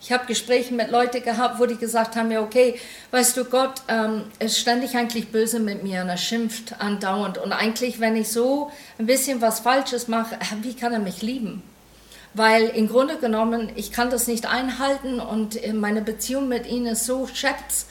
Ich 0.00 0.10
habe 0.10 0.26
Gespräche 0.26 0.74
mit 0.74 0.90
Leuten 0.90 1.22
gehabt, 1.22 1.60
wo 1.60 1.66
die 1.66 1.76
gesagt 1.76 2.16
haben, 2.16 2.32
ja 2.32 2.40
okay, 2.40 2.80
weißt 3.12 3.36
du, 3.36 3.44
Gott 3.44 3.74
ähm, 3.86 4.24
ist 4.40 4.58
ständig 4.58 4.96
eigentlich 4.96 5.30
böse 5.30 5.60
mit 5.60 5.84
mir 5.84 6.02
und 6.02 6.08
er 6.08 6.16
schimpft 6.16 6.80
andauernd. 6.80 7.38
Und 7.38 7.52
eigentlich, 7.52 8.00
wenn 8.00 8.16
ich 8.16 8.28
so 8.28 8.72
ein 8.98 9.06
bisschen 9.06 9.40
was 9.40 9.60
Falsches 9.60 10.08
mache, 10.08 10.36
wie 10.62 10.74
kann 10.74 10.92
er 10.92 10.98
mich 10.98 11.22
lieben? 11.22 11.62
Weil 12.34 12.68
im 12.68 12.88
Grunde 12.88 13.18
genommen, 13.18 13.70
ich 13.76 13.92
kann 13.92 14.10
das 14.10 14.26
nicht 14.26 14.46
einhalten 14.46 15.20
und 15.20 15.58
meine 15.74 16.02
Beziehung 16.02 16.48
mit 16.48 16.66
ihnen 16.66 16.86
ist 16.86 17.04
so 17.04 17.26
schätz. 17.26 17.86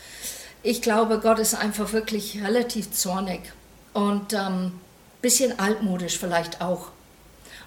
Ich 0.63 0.81
glaube, 0.81 1.19
Gott 1.19 1.39
ist 1.39 1.53
einfach 1.53 1.93
wirklich 1.93 2.43
relativ 2.43 2.91
zornig 2.91 3.41
und 3.93 4.33
ähm, 4.33 4.73
bisschen 5.21 5.59
altmodisch 5.59 6.17
vielleicht 6.17 6.61
auch. 6.61 6.87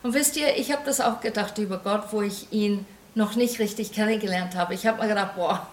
Und 0.02 0.14
wisst 0.14 0.36
ihr, 0.36 0.56
ich 0.56 0.72
habe 0.72 0.82
das 0.84 1.00
auch 1.00 1.20
gedacht 1.20 1.58
über 1.58 1.78
Gott, 1.78 2.08
wo 2.10 2.22
ich 2.22 2.52
ihn 2.52 2.84
noch 3.14 3.36
nicht 3.36 3.58
richtig 3.58 3.92
kennengelernt 3.92 4.54
habe. 4.54 4.74
Ich 4.74 4.86
habe 4.86 5.02
mir 5.02 5.08
gedacht, 5.08 5.36
boah, 5.36 5.66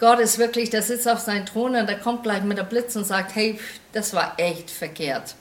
Gott 0.00 0.20
ist 0.20 0.38
wirklich, 0.38 0.70
der 0.70 0.82
sitzt 0.82 1.08
auf 1.08 1.20
seinem 1.20 1.46
Thron 1.46 1.76
und 1.76 1.88
der 1.88 1.98
kommt 1.98 2.22
gleich 2.22 2.42
mit 2.42 2.58
der 2.58 2.64
Blitz 2.64 2.96
und 2.96 3.04
sagt, 3.04 3.34
hey, 3.34 3.58
das 3.92 4.14
war 4.14 4.34
echt 4.38 4.70
verkehrt. 4.70 5.34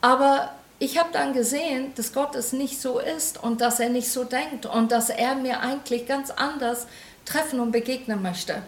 Aber 0.00 0.52
ich 0.78 0.98
habe 0.98 1.10
dann 1.12 1.32
gesehen, 1.32 1.92
dass 1.96 2.12
Gott 2.12 2.36
es 2.36 2.52
nicht 2.52 2.80
so 2.80 3.00
ist 3.00 3.42
und 3.42 3.60
dass 3.60 3.80
er 3.80 3.88
nicht 3.88 4.10
so 4.10 4.24
denkt 4.24 4.66
und 4.66 4.92
dass 4.92 5.10
er 5.10 5.34
mir 5.34 5.60
eigentlich 5.60 6.06
ganz 6.06 6.30
anders 6.30 6.86
treffen 7.24 7.60
und 7.60 7.72
begegnen 7.72 8.22
möchte. 8.22 8.62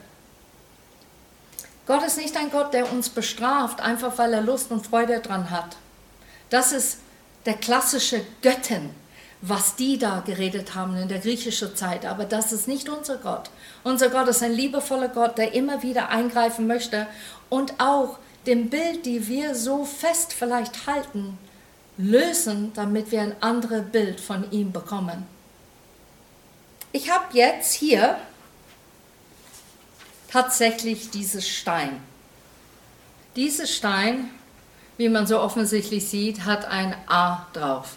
Gott 1.87 2.05
ist 2.05 2.18
nicht 2.18 2.37
ein 2.37 2.51
Gott, 2.51 2.75
der 2.75 2.92
uns 2.92 3.09
bestraft, 3.09 3.81
einfach 3.81 4.18
weil 4.18 4.33
er 4.33 4.42
Lust 4.42 4.70
und 4.70 4.87
Freude 4.87 5.20
dran 5.20 5.51
hat. 5.51 5.77
Das 6.49 6.73
ist 6.73 6.99
der 7.46 7.55
klassische 7.55 8.20
Göttin, 8.42 8.90
was 9.40 9.77
die 9.77 9.99
da 9.99 10.20
geredet 10.20 10.75
haben 10.75 10.96
in 10.96 11.09
der 11.09 11.20
griechischen 11.20 11.75
Zeit. 11.75 12.05
Aber 12.07 12.25
das 12.25 12.53
ist 12.53 12.68
nicht 12.68 12.88
unser 12.88 13.16
Gott. 13.16 13.51
Unser 13.83 14.11
Gott 14.11 14.29
ist 14.29 14.42
ein 14.42 14.53
liebevoller 14.53 15.09
Gott, 15.09 15.38
der 15.38 15.55
immer 15.55 15.83
wieder 15.83 16.11
eingreifen 16.11 16.66
möchte 16.66 17.07
und 17.49 17.75
auch 17.79 18.18
dem 18.46 18.68
Bild, 18.68 19.07
die 19.07 19.29
wir 19.29 19.55
so 19.55 19.85
fest 19.85 20.33
vielleicht 20.33 20.87
halten, 20.87 21.38
lösen, 22.01 22.73
damit 22.75 23.11
wir 23.11 23.23
ein 23.23 23.43
anderes 23.43 23.85
Bild 23.91 24.21
von 24.21 24.51
ihm 24.51 24.73
bekommen. 24.73 25.27
Ich 26.93 27.11
habe 27.11 27.27
jetzt 27.33 27.73
hier 27.75 28.17
tatsächlich 30.31 31.11
dieses 31.11 31.49
Stein. 31.49 32.01
Dieser 33.37 33.67
Stein, 33.67 34.31
wie 34.97 35.09
man 35.09 35.27
so 35.27 35.41
offensichtlich 35.41 36.09
sieht, 36.09 36.45
hat 36.45 36.65
ein 36.65 36.95
A 37.07 37.47
drauf. 37.53 37.97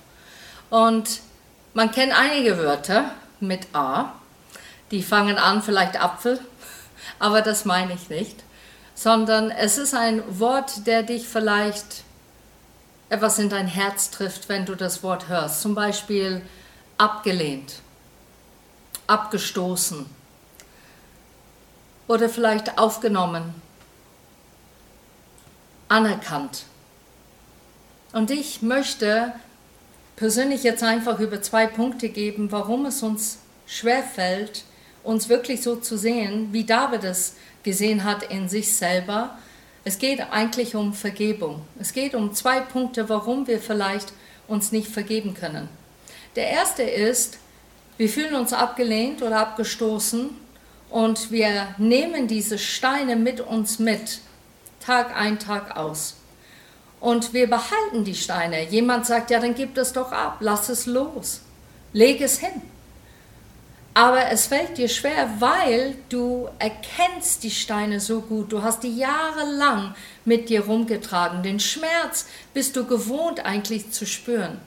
Und 0.69 1.21
man 1.73 1.91
kennt 1.91 2.13
einige 2.17 2.57
Wörter 2.57 3.11
mit 3.39 3.67
A, 3.73 4.13
die 4.91 5.01
fangen 5.01 5.37
an 5.37 5.63
vielleicht 5.63 5.99
Apfel, 5.99 6.39
aber 7.19 7.41
das 7.41 7.65
meine 7.65 7.93
ich 7.93 8.09
nicht, 8.09 8.43
sondern 8.95 9.49
es 9.49 9.77
ist 9.77 9.95
ein 9.95 10.23
Wort, 10.39 10.85
der 10.85 11.03
dich 11.03 11.27
vielleicht 11.27 12.03
etwas 13.13 13.37
in 13.37 13.47
dein 13.47 13.67
Herz 13.67 14.09
trifft, 14.09 14.49
wenn 14.49 14.65
du 14.65 14.73
das 14.73 15.03
Wort 15.03 15.29
hörst. 15.29 15.61
Zum 15.61 15.75
Beispiel 15.75 16.41
abgelehnt, 16.97 17.75
abgestoßen 19.05 20.07
oder 22.07 22.27
vielleicht 22.27 22.79
aufgenommen, 22.79 23.53
anerkannt. 25.89 26.63
Und 28.13 28.31
ich 28.31 28.63
möchte 28.63 29.33
persönlich 30.15 30.63
jetzt 30.63 30.81
einfach 30.81 31.19
über 31.19 31.39
zwei 31.41 31.67
Punkte 31.67 32.09
geben, 32.09 32.51
warum 32.51 32.87
es 32.87 33.03
uns 33.03 33.37
schwerfällt, 33.67 34.63
uns 35.03 35.29
wirklich 35.29 35.61
so 35.61 35.75
zu 35.75 35.97
sehen, 35.97 36.51
wie 36.51 36.63
David 36.63 37.03
es 37.03 37.35
gesehen 37.61 38.05
hat 38.05 38.23
in 38.23 38.49
sich 38.49 38.75
selber 38.75 39.37
es 39.85 39.99
geht 39.99 40.21
eigentlich 40.31 40.75
um 40.75 40.93
Vergebung. 40.93 41.61
Es 41.79 41.93
geht 41.93 42.15
um 42.15 42.33
zwei 42.33 42.61
Punkte, 42.61 43.09
warum 43.09 43.47
wir 43.47 43.59
vielleicht 43.59 44.13
uns 44.47 44.71
nicht 44.71 44.87
vergeben 44.87 45.33
können. 45.33 45.67
Der 46.35 46.47
erste 46.47 46.83
ist, 46.83 47.37
wir 47.97 48.09
fühlen 48.09 48.35
uns 48.35 48.53
abgelehnt 48.53 49.21
oder 49.21 49.39
abgestoßen 49.39 50.29
und 50.89 51.31
wir 51.31 51.75
nehmen 51.77 52.27
diese 52.27 52.57
Steine 52.57 53.15
mit 53.15 53.41
uns 53.41 53.79
mit, 53.79 54.19
Tag 54.79 55.15
ein, 55.15 55.39
Tag 55.39 55.77
aus. 55.77 56.15
Und 56.99 57.33
wir 57.33 57.49
behalten 57.49 58.05
die 58.05 58.15
Steine. 58.15 58.63
Jemand 58.69 59.05
sagt, 59.05 59.29
ja, 59.31 59.39
dann 59.39 59.55
gib 59.55 59.75
das 59.75 59.93
doch 59.93 60.11
ab, 60.11 60.37
lass 60.39 60.69
es 60.69 60.85
los, 60.85 61.41
leg 61.91 62.21
es 62.21 62.39
hin. 62.39 62.61
Aber 63.93 64.31
es 64.31 64.47
fällt 64.47 64.77
dir 64.77 64.89
schwer, 64.89 65.29
weil 65.39 65.95
du 66.09 66.49
erkennst 66.57 67.43
die 67.43 67.51
Steine 67.51 67.99
so 67.99 68.21
gut. 68.21 68.51
Du 68.51 68.63
hast 68.63 68.81
die 68.81 68.97
jahrelang 68.97 69.93
mit 70.25 70.49
dir 70.49 70.65
rumgetragen. 70.65 71.43
Den 71.43 71.59
Schmerz 71.59 72.25
bist 72.53 72.75
du 72.75 72.85
gewohnt 72.85 73.45
eigentlich 73.45 73.91
zu 73.91 74.07
spüren. 74.07 74.59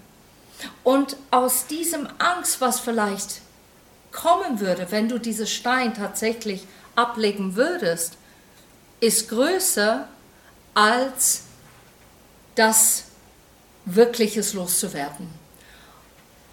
Und 0.85 1.17
aus 1.31 1.67
diesem 1.67 2.09
Angst, 2.19 2.61
was 2.61 2.79
vielleicht 2.79 3.41
kommen 4.13 4.61
würde, 4.61 4.87
wenn 4.91 5.09
du 5.09 5.19
diese 5.19 5.47
Stein 5.47 5.93
tatsächlich 5.95 6.65
ablegen 6.95 7.57
würdest, 7.57 8.17
ist 9.01 9.29
größer 9.29 10.09
als 10.75 11.43
das 12.55 13.05
wirkliches 13.85 14.55
loszuwerden. 14.55 15.29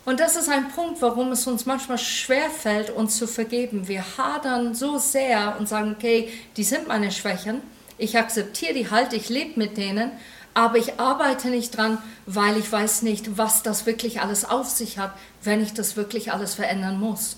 Und 0.05 0.19
das 0.19 0.35
ist 0.35 0.49
ein 0.49 0.69
Punkt, 0.69 1.01
warum 1.01 1.31
es 1.31 1.47
uns 1.47 1.65
manchmal 1.65 1.97
schwerfällt, 1.97 2.89
uns 2.89 3.17
zu 3.17 3.25
vergeben. 3.25 3.87
Wir 3.87 4.03
hadern 4.17 4.75
so 4.75 4.97
sehr 4.97 5.55
und 5.57 5.69
sagen, 5.69 5.95
okay, 5.97 6.29
die 6.57 6.63
sind 6.63 6.87
meine 6.87 7.11
Schwächen, 7.11 7.61
ich 7.97 8.17
akzeptiere 8.17 8.73
die 8.73 8.89
halt, 8.89 9.13
ich 9.13 9.29
lebe 9.29 9.57
mit 9.59 9.77
denen, 9.77 10.11
aber 10.53 10.77
ich 10.77 10.99
arbeite 10.99 11.47
nicht 11.47 11.77
dran, 11.77 11.99
weil 12.25 12.57
ich 12.57 12.69
weiß 12.71 13.03
nicht, 13.03 13.37
was 13.37 13.63
das 13.63 13.85
wirklich 13.85 14.21
alles 14.21 14.45
auf 14.45 14.69
sich 14.69 14.97
hat, 14.97 15.13
wenn 15.41 15.63
ich 15.63 15.73
das 15.73 15.95
wirklich 15.95 16.33
alles 16.33 16.55
verändern 16.55 16.99
muss. 16.99 17.37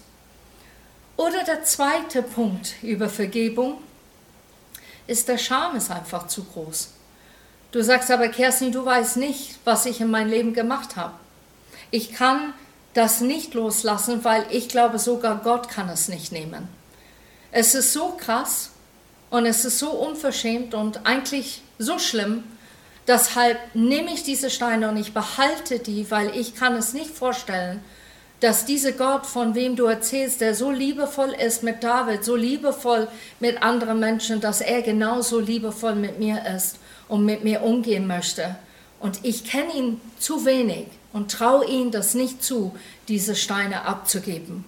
Oder 1.18 1.44
der 1.44 1.64
zweite 1.64 2.24
Punkt 2.24 2.74
über 2.82 3.10
Vergebung 3.10 3.78
ist, 5.08 5.28
der 5.28 5.38
Scham 5.38 5.76
ist 5.76 5.92
einfach 5.92 6.28
zu 6.28 6.44
groß. 6.44 6.90
Du 7.72 7.84
sagst 7.84 8.12
aber, 8.12 8.28
Kerstin, 8.30 8.72
du 8.72 8.84
weißt 8.84 9.18
nicht, 9.18 9.60
was 9.66 9.86
ich 9.86 10.02
in 10.02 10.10
meinem 10.10 10.30
Leben 10.30 10.54
gemacht 10.54 10.96
habe. 10.96 11.14
Ich 11.96 12.12
kann 12.12 12.54
das 12.94 13.22
nicht 13.22 13.54
loslassen, 13.54 14.26
weil 14.26 14.46
ich 14.50 14.68
glaube, 14.68 15.00
sogar 15.00 15.40
Gott 15.42 15.70
kann 15.70 15.88
es 15.88 16.10
nicht 16.10 16.34
nehmen. 16.34 16.68
Es 17.54 17.74
ist 17.74 17.94
so 17.94 18.18
krass 18.20 18.72
und 19.30 19.46
es 19.46 19.64
ist 19.64 19.80
so 19.80 19.92
unverschämt 19.92 20.74
und 20.74 21.06
eigentlich 21.06 21.62
so 21.80 21.98
schlimm, 21.98 22.44
deshalb 23.08 23.58
nehme 23.74 24.14
ich 24.14 24.24
diese 24.24 24.50
Steine 24.50 24.90
und 24.90 24.98
ich 24.98 25.14
behalte 25.14 25.80
die, 25.80 26.12
weil 26.12 26.36
ich 26.36 26.54
kann 26.54 26.76
es 26.76 26.92
nicht 26.92 27.12
vorstellen, 27.12 27.82
dass 28.42 28.66
dieser 28.66 28.92
Gott, 28.92 29.26
von 29.26 29.56
wem 29.56 29.78
du 29.78 29.86
erzählst, 29.86 30.42
der 30.42 30.54
so 30.54 30.72
liebevoll 30.72 31.32
ist 31.32 31.64
mit 31.64 31.82
David, 31.82 32.26
so 32.26 32.36
liebevoll 32.36 33.08
mit 33.40 33.64
anderen 33.64 34.02
Menschen, 34.02 34.42
dass 34.42 34.60
er 34.60 34.82
genauso 34.82 35.40
liebevoll 35.40 35.96
mit 35.96 36.20
mir 36.20 36.44
ist 36.58 36.78
und 37.08 37.24
mit 37.24 37.46
mir 37.46 37.62
umgehen 37.62 38.06
möchte. 38.06 38.58
Und 39.00 39.24
ich 39.24 39.46
kenne 39.46 39.74
ihn 39.74 40.02
zu 40.20 40.44
wenig 40.44 40.88
und 41.16 41.32
traue 41.32 41.66
ihm 41.66 41.92
das 41.92 42.14
nicht 42.14 42.44
zu, 42.44 42.76
diese 43.08 43.38
Steine 43.38 43.86
abzugeben. 43.86 44.66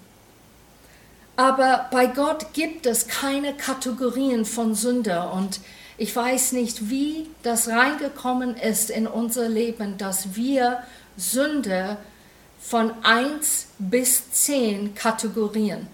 Aber 1.35 1.87
bei 1.91 2.05
Gott 2.07 2.53
gibt 2.53 2.85
es 2.85 3.09
keine 3.09 3.53
Kategorien 3.53 4.45
von 4.45 4.73
Sünde 4.73 5.29
und 5.33 5.59
ich 5.97 6.15
weiß 6.15 6.53
nicht, 6.53 6.89
wie 6.89 7.29
das 7.43 7.67
reingekommen 7.67 8.55
ist 8.55 8.89
in 8.89 9.07
unser 9.07 9.49
Leben, 9.49 9.97
dass 9.97 10.35
wir 10.37 10.83
Sünde 11.17 11.97
von 12.61 12.93
1 13.03 13.67
bis 13.77 14.31
10 14.31 14.95
kategorieren. 14.95 15.87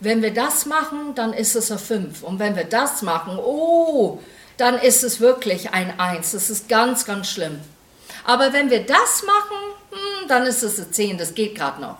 Wenn 0.00 0.22
wir 0.22 0.32
das 0.32 0.64
machen, 0.64 1.14
dann 1.16 1.34
ist 1.34 1.54
es 1.54 1.70
eine 1.70 1.80
5. 1.80 2.22
Und 2.22 2.38
wenn 2.38 2.56
wir 2.56 2.64
das 2.64 3.02
machen, 3.02 3.38
oh, 3.38 4.20
dann 4.56 4.78
ist 4.78 5.04
es 5.04 5.20
wirklich 5.20 5.74
ein 5.74 6.00
1. 6.00 6.32
Das 6.32 6.48
ist 6.48 6.66
ganz, 6.70 7.04
ganz 7.04 7.28
schlimm. 7.28 7.60
Aber 8.28 8.52
wenn 8.52 8.68
wir 8.68 8.84
das 8.84 9.22
machen, 9.22 9.56
hm, 9.90 10.28
dann 10.28 10.44
ist 10.44 10.62
es 10.62 10.78
eine 10.78 10.90
10. 10.90 11.16
Das 11.16 11.34
geht 11.34 11.54
gerade 11.54 11.80
noch. 11.80 11.96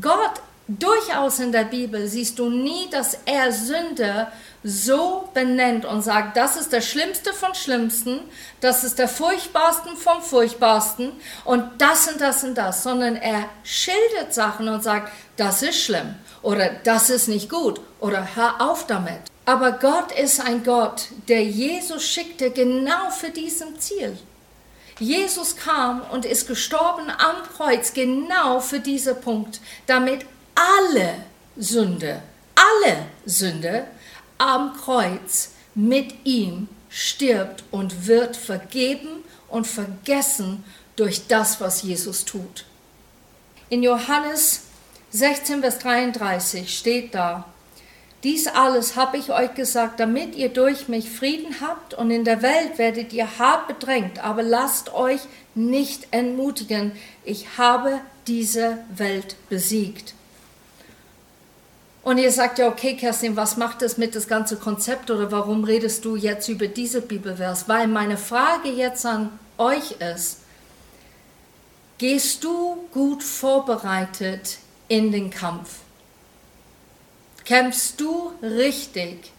Gott, 0.00 0.42
durchaus 0.66 1.38
in 1.38 1.52
der 1.52 1.62
Bibel 1.62 2.08
siehst 2.08 2.40
du 2.40 2.50
nie, 2.50 2.90
dass 2.90 3.18
er 3.26 3.52
Sünde 3.52 4.26
so 4.64 5.28
benennt 5.34 5.84
und 5.84 6.02
sagt, 6.02 6.36
das 6.36 6.56
ist 6.56 6.72
der 6.72 6.80
Schlimmste 6.80 7.32
von 7.32 7.54
Schlimmsten, 7.54 8.22
das 8.60 8.82
ist 8.82 8.98
der 8.98 9.06
Furchtbarsten 9.06 9.96
vom 9.96 10.20
Furchtbarsten 10.20 11.12
und 11.44 11.62
das 11.78 12.08
und 12.08 12.20
das 12.20 12.42
und 12.42 12.56
das, 12.56 12.82
sondern 12.82 13.14
er 13.14 13.48
schildert 13.62 14.34
Sachen 14.34 14.68
und 14.68 14.82
sagt, 14.82 15.12
das 15.36 15.62
ist 15.62 15.80
schlimm 15.80 16.16
oder 16.42 16.70
das 16.82 17.08
ist 17.08 17.28
nicht 17.28 17.48
gut 17.48 17.80
oder 18.00 18.34
hör 18.34 18.60
auf 18.60 18.88
damit. 18.88 19.20
Aber 19.44 19.70
Gott 19.70 20.10
ist 20.10 20.44
ein 20.44 20.64
Gott, 20.64 21.06
der 21.28 21.44
Jesus 21.44 22.02
schickte 22.02 22.50
genau 22.50 23.10
für 23.10 23.30
diesen 23.30 23.78
Ziel. 23.78 24.18
Jesus 24.98 25.56
kam 25.56 26.02
und 26.10 26.24
ist 26.24 26.46
gestorben 26.46 27.10
am 27.10 27.42
Kreuz 27.56 27.92
genau 27.92 28.60
für 28.60 28.80
diesen 28.80 29.20
Punkt, 29.20 29.60
damit 29.86 30.24
alle 30.54 31.14
Sünde, 31.56 32.22
alle 32.54 33.06
Sünde 33.26 33.86
am 34.38 34.74
Kreuz 34.76 35.50
mit 35.74 36.14
ihm 36.24 36.68
stirbt 36.88 37.64
und 37.70 38.06
wird 38.06 38.36
vergeben 38.36 39.22
und 39.48 39.66
vergessen 39.66 40.64
durch 40.96 41.26
das, 41.26 41.60
was 41.60 41.82
Jesus 41.82 42.24
tut. 42.24 42.64
In 43.68 43.82
Johannes 43.82 44.62
16, 45.10 45.60
Vers 45.60 45.78
33 45.80 46.76
steht 46.76 47.14
da, 47.14 47.44
dies 48.26 48.48
alles 48.48 48.96
habe 48.96 49.18
ich 49.18 49.30
euch 49.30 49.54
gesagt, 49.54 50.00
damit 50.00 50.34
ihr 50.34 50.48
durch 50.48 50.88
mich 50.88 51.08
Frieden 51.08 51.60
habt 51.60 51.94
und 51.94 52.10
in 52.10 52.24
der 52.24 52.42
Welt 52.42 52.76
werdet 52.76 53.12
ihr 53.12 53.38
hart 53.38 53.68
bedrängt, 53.68 54.18
aber 54.18 54.42
lasst 54.42 54.92
euch 54.92 55.20
nicht 55.54 56.08
entmutigen, 56.10 56.90
ich 57.24 57.56
habe 57.56 58.00
diese 58.26 58.78
Welt 58.96 59.36
besiegt. 59.48 60.14
Und 62.02 62.18
ihr 62.18 62.32
sagt 62.32 62.58
ja, 62.58 62.66
okay, 62.66 62.96
Kerstin, 62.96 63.36
was 63.36 63.56
macht 63.56 63.80
das 63.80 63.96
mit 63.96 64.16
das 64.16 64.26
ganze 64.26 64.56
Konzept 64.56 65.08
oder 65.12 65.30
warum 65.30 65.62
redest 65.62 66.04
du 66.04 66.16
jetzt 66.16 66.48
über 66.48 66.66
diese 66.66 67.02
Bibelvers? 67.02 67.68
Weil 67.68 67.86
meine 67.86 68.16
Frage 68.16 68.70
jetzt 68.70 69.06
an 69.06 69.38
euch 69.56 69.92
ist, 70.00 70.38
gehst 71.98 72.42
du 72.42 72.88
gut 72.90 73.22
vorbereitet 73.22 74.58
in 74.88 75.12
den 75.12 75.30
Kampf? 75.30 75.85
Kämpfst 77.46 78.00
du 78.00 78.32
richtig 78.42 79.30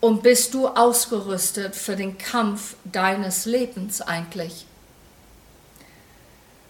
und 0.00 0.22
bist 0.22 0.54
du 0.54 0.68
ausgerüstet 0.68 1.74
für 1.74 1.96
den 1.96 2.18
Kampf 2.18 2.76
deines 2.84 3.46
Lebens 3.46 4.00
eigentlich? 4.00 4.64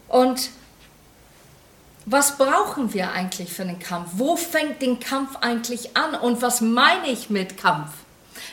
Und 0.07 0.49
was 2.07 2.37
brauchen 2.37 2.93
wir 2.93 3.11
eigentlich 3.11 3.53
für 3.53 3.61
einen 3.61 3.77
Kampf? 3.77 4.09
Wo 4.13 4.35
fängt 4.35 4.81
den 4.81 4.99
Kampf 4.99 5.37
eigentlich 5.41 5.95
an? 5.95 6.15
Und 6.15 6.41
was 6.41 6.59
meine 6.59 7.07
ich 7.07 7.29
mit 7.29 7.57
Kampf? 7.57 7.91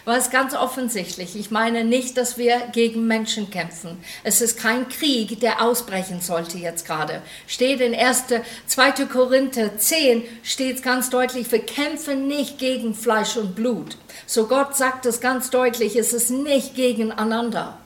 Es 0.04 0.30
ganz 0.30 0.54
offensichtlich, 0.54 1.36
ich 1.36 1.52
meine 1.52 1.84
nicht, 1.84 2.16
dass 2.16 2.36
wir 2.36 2.58
gegen 2.72 3.06
Menschen 3.06 3.50
kämpfen. 3.50 4.02
Es 4.24 4.40
ist 4.40 4.58
kein 4.58 4.88
Krieg, 4.88 5.38
der 5.38 5.62
ausbrechen 5.62 6.20
sollte 6.20 6.58
jetzt 6.58 6.86
gerade. 6.86 7.22
Steht 7.46 7.80
in 7.80 7.94
1. 7.94 8.24
2. 8.66 8.92
Korinther 9.06 9.78
10, 9.78 10.24
steht 10.42 10.82
ganz 10.82 11.08
deutlich, 11.08 11.52
wir 11.52 11.64
kämpfen 11.64 12.26
nicht 12.26 12.58
gegen 12.58 12.96
Fleisch 12.96 13.36
und 13.36 13.54
Blut. 13.54 13.96
So 14.26 14.48
Gott 14.48 14.76
sagt 14.76 15.06
es 15.06 15.20
ganz 15.20 15.50
deutlich, 15.50 15.94
es 15.94 16.12
ist 16.12 16.30
nicht 16.30 16.74
gegeneinander. 16.74 17.78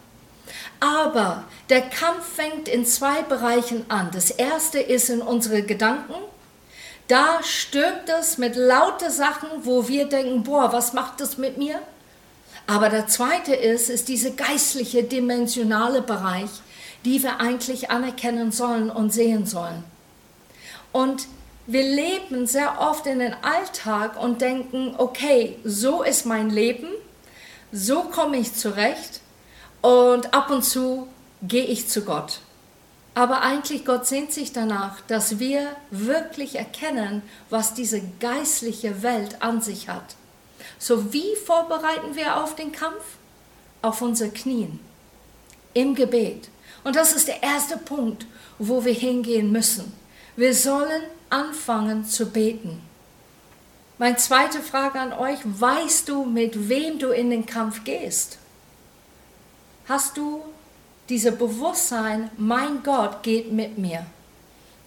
Aber 0.81 1.44
der 1.68 1.83
Kampf 1.83 2.24
fängt 2.37 2.68
in 2.68 2.87
zwei 2.87 3.22
Bereichen 3.22 3.85
an. 3.88 4.11
Das 4.12 4.31
erste 4.31 4.79
ist 4.79 5.11
in 5.11 5.20
unsere 5.20 5.62
Gedanken. 5.62 6.14
Da 7.09 7.42
stirbt 7.42 8.09
es 8.09 8.38
mit 8.38 8.57
lauter 8.57 9.11
Sachen, 9.11 9.48
wo 9.62 9.87
wir 9.87 10.07
denken, 10.07 10.42
boah, 10.42 10.72
was 10.72 10.92
macht 10.92 11.20
das 11.20 11.38
mit 11.38 11.57
mir? 11.57 11.81
Aber 12.66 12.88
der 12.88 13.07
zweite 13.07 13.55
ist, 13.55 13.90
ist 13.90 14.09
diese 14.09 14.33
geistliche, 14.33 15.05
dimensionale 15.05 16.02
Bereich, 16.02 16.50
die 17.05 17.22
wir 17.22 17.40
eigentlich 17.40 17.90
anerkennen 17.90 18.50
sollen 18.50 18.90
und 18.90 19.12
sehen 19.12 19.46
sollen. 19.46 19.85
Und 20.92 21.29
wir 21.68 21.83
leben 21.83 22.46
sehr 22.46 22.81
oft 22.81 23.07
in 23.07 23.18
den 23.18 23.35
Alltag 23.42 24.20
und 24.20 24.40
denken, 24.40 24.94
okay, 24.98 25.59
so 25.64 26.02
ist 26.02 26.26
mein 26.26 26.50
Leben, 26.50 26.88
so 27.72 28.02
komme 28.02 28.38
ich 28.38 28.55
zurecht 28.55 29.20
und 29.83 30.33
ab 30.33 30.50
und 30.50 30.64
zu 30.64 31.09
gehe 31.42 31.64
ich 31.64 31.88
zu 31.88 32.02
Gott. 32.02 32.40
Aber 33.14 33.42
eigentlich 33.42 33.85
Gott 33.85 34.07
sehnt 34.07 34.33
sich 34.33 34.52
danach, 34.52 35.00
dass 35.09 35.38
wir 35.38 35.68
wirklich 35.90 36.57
erkennen, 36.57 37.22
was 37.50 37.74
diese 37.74 38.02
geistliche 38.20 39.02
Welt 39.02 39.42
an 39.42 39.61
sich 39.61 39.88
hat. 39.88 40.16
So 40.79 41.12
wie 41.12 41.37
vorbereiten 41.37 42.15
wir 42.15 42.43
auf 42.43 42.55
den 42.55 42.73
Kampf? 42.73 43.03
Auf 43.83 44.03
unser 44.03 44.29
Knien, 44.29 44.81
im 45.75 45.95
Gebet. 45.95 46.49
Und 46.83 46.97
das 46.97 47.15
ist 47.15 47.29
der 47.29 47.43
erste 47.43 47.77
Punkt, 47.77 48.27
wo 48.59 48.85
wir 48.85 48.95
hingehen 48.95 49.53
müssen. 49.53 49.93
Wir 50.37 50.55
sollen 50.55 51.03
anfangen 51.31 52.05
zu 52.05 52.27
beten. 52.27 52.81
Meine 53.99 54.17
zweite 54.17 54.61
Frage 54.61 55.01
an 55.01 55.12
euch, 55.12 55.39
weißt 55.45 56.09
du, 56.09 56.25
mit 56.25 56.69
wem 56.69 56.99
du 56.99 57.11
in 57.11 57.31
den 57.31 57.47
Kampf 57.47 57.85
gehst? 57.85 58.39
hast 59.89 60.17
du 60.17 60.43
dieses 61.09 61.37
Bewusstsein, 61.37 62.31
mein 62.37 62.83
Gott 62.83 63.23
geht 63.23 63.53
mit 63.53 63.79
mir. 63.79 64.05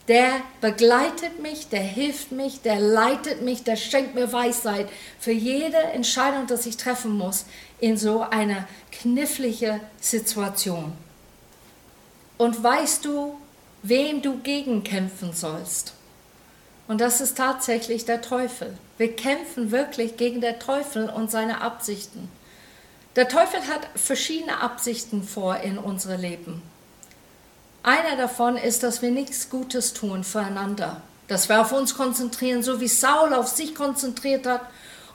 Der 0.10 0.42
begleitet 0.60 1.40
mich, 1.40 1.70
der 1.70 1.84
hilft 1.84 2.32
mich, 2.32 2.62
der 2.62 2.80
leitet 2.80 3.44
mich, 3.44 3.64
der 3.64 3.76
schenkt 3.76 4.16
mir 4.16 4.34
Weisheit 4.34 4.90
für 5.20 5.32
jede 5.32 5.78
Entscheidung, 5.78 6.48
die 6.48 6.68
ich 6.68 6.78
treffen 6.78 7.16
muss 7.16 7.46
in 7.80 7.96
so 7.96 8.22
einer 8.22 8.68
knifflige 8.92 9.80
Situation. 10.02 10.94
Und 12.40 12.64
weißt 12.64 13.06
du, 13.06 13.40
wem 13.84 14.24
du 14.24 14.40
gegenkämpfen 14.40 15.34
sollst? 15.34 15.94
Und 16.88 17.02
das 17.02 17.22
ist 17.22 17.38
tatsächlich 17.38 18.06
der 18.06 18.22
Teufel. 18.22 18.76
Wir 18.98 19.16
kämpfen 19.16 19.70
wirklich 19.70 20.18
gegen 20.18 20.42
den 20.42 20.60
Teufel 20.60 21.08
und 21.08 21.30
seine 21.30 21.62
Absichten. 21.62 22.30
Der 23.16 23.28
Teufel 23.28 23.60
hat 23.68 23.88
verschiedene 23.94 24.60
Absichten 24.60 25.22
vor 25.22 25.58
in 25.58 25.78
unserem 25.78 26.20
Leben. 26.20 26.64
Einer 27.84 28.18
davon 28.18 28.58
ist, 28.58 28.84
dass 28.84 29.02
wir 29.02 29.12
nichts 29.12 29.50
Gutes 29.50 29.94
tun 29.94 30.24
füreinander, 30.24 31.02
dass 31.28 31.48
wir 31.48 31.62
auf 31.62 31.72
uns 31.72 31.96
konzentrieren, 31.96 32.62
so 32.62 32.82
wie 32.82 32.88
Saul 32.88 33.34
auf 33.34 33.48
sich 33.48 33.74
konzentriert 33.74 34.46
hat 34.46 34.62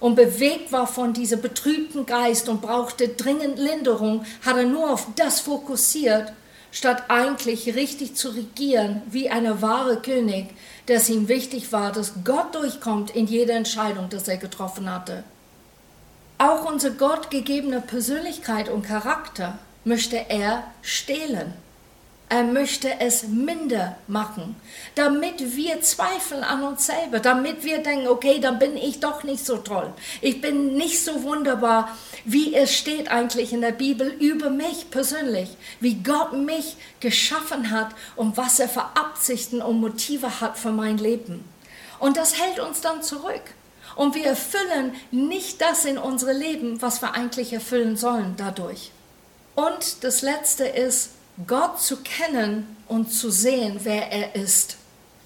und 0.00 0.14
bewegt 0.14 0.72
war 0.72 0.86
von 0.86 1.12
diesem 1.12 1.42
betrübten 1.42 2.06
Geist 2.06 2.48
und 2.48 2.62
brauchte 2.62 3.08
dringend 3.08 3.58
Linderung, 3.58 4.24
hat 4.44 4.56
er 4.56 4.64
nur 4.64 4.90
auf 4.90 5.06
das 5.16 5.40
fokussiert, 5.40 6.32
statt 6.72 7.04
eigentlich 7.08 7.74
richtig 7.74 8.16
zu 8.16 8.30
regieren 8.30 9.02
wie 9.06 9.30
eine 9.30 9.62
wahre 9.62 10.00
König, 10.00 10.48
dass 10.86 11.08
ihm 11.08 11.28
wichtig 11.28 11.70
war, 11.72 11.92
dass 11.92 12.14
Gott 12.24 12.54
durchkommt 12.54 13.10
in 13.10 13.26
jede 13.26 13.52
Entscheidung, 13.52 14.08
die 14.08 14.18
er 14.26 14.36
getroffen 14.38 14.92
hatte. 14.92 15.22
Auch 16.38 16.64
unsere 16.70 16.94
Gott 16.94 17.30
gegebene 17.30 17.80
Persönlichkeit 17.80 18.68
und 18.68 18.82
Charakter 18.82 19.58
möchte 19.84 20.16
er 20.28 20.64
stehlen. 20.82 21.54
Er 22.28 22.42
möchte 22.42 23.00
es 23.00 23.24
minder 23.24 23.96
machen, 24.06 24.56
damit 24.94 25.56
wir 25.56 25.82
zweifeln 25.82 26.42
an 26.42 26.62
uns 26.62 26.86
selber, 26.86 27.20
damit 27.20 27.64
wir 27.64 27.78
denken, 27.78 28.08
okay, 28.08 28.40
dann 28.40 28.58
bin 28.58 28.76
ich 28.76 28.98
doch 28.98 29.24
nicht 29.24 29.44
so 29.44 29.58
toll. 29.58 29.92
Ich 30.22 30.40
bin 30.40 30.74
nicht 30.74 31.04
so 31.04 31.22
wunderbar, 31.22 31.94
wie 32.24 32.54
es 32.54 32.74
steht 32.74 33.08
eigentlich 33.08 33.52
in 33.52 33.60
der 33.60 33.72
Bibel 33.72 34.08
über 34.08 34.48
mich 34.48 34.90
persönlich, 34.90 35.50
wie 35.80 36.02
Gott 36.02 36.32
mich 36.32 36.76
geschaffen 37.00 37.70
hat 37.70 37.90
und 38.16 38.36
was 38.38 38.58
er 38.58 38.70
für 38.70 38.96
Absichten 38.96 39.60
und 39.60 39.80
Motive 39.80 40.40
hat 40.40 40.56
für 40.58 40.72
mein 40.72 40.96
Leben. 40.96 41.44
Und 41.98 42.16
das 42.16 42.40
hält 42.40 42.58
uns 42.58 42.80
dann 42.80 43.02
zurück. 43.02 43.42
Und 43.96 44.14
wir 44.14 44.24
erfüllen 44.24 44.94
nicht 45.10 45.60
das 45.60 45.84
in 45.84 45.98
unserem 45.98 46.38
Leben, 46.38 46.82
was 46.82 47.00
wir 47.02 47.14
eigentlich 47.14 47.52
erfüllen 47.52 47.96
sollen 47.96 48.34
dadurch. 48.36 48.90
Und 49.54 50.02
das 50.02 50.22
Letzte 50.22 50.64
ist, 50.64 51.10
Gott 51.46 51.80
zu 51.80 51.98
kennen 51.98 52.76
und 52.86 53.12
zu 53.12 53.30
sehen, 53.30 53.80
wer 53.82 54.10
er 54.12 54.34
ist. 54.36 54.76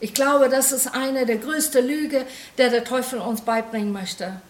Ich 0.00 0.14
glaube, 0.14 0.48
das 0.48 0.72
ist 0.72 0.94
eine 0.94 1.26
der 1.26 1.36
größten 1.36 1.86
Lüge, 1.86 2.24
der 2.56 2.70
der 2.70 2.84
Teufel 2.84 3.18
uns 3.18 3.40
beibringen 3.40 3.92
möchte. 3.92 4.40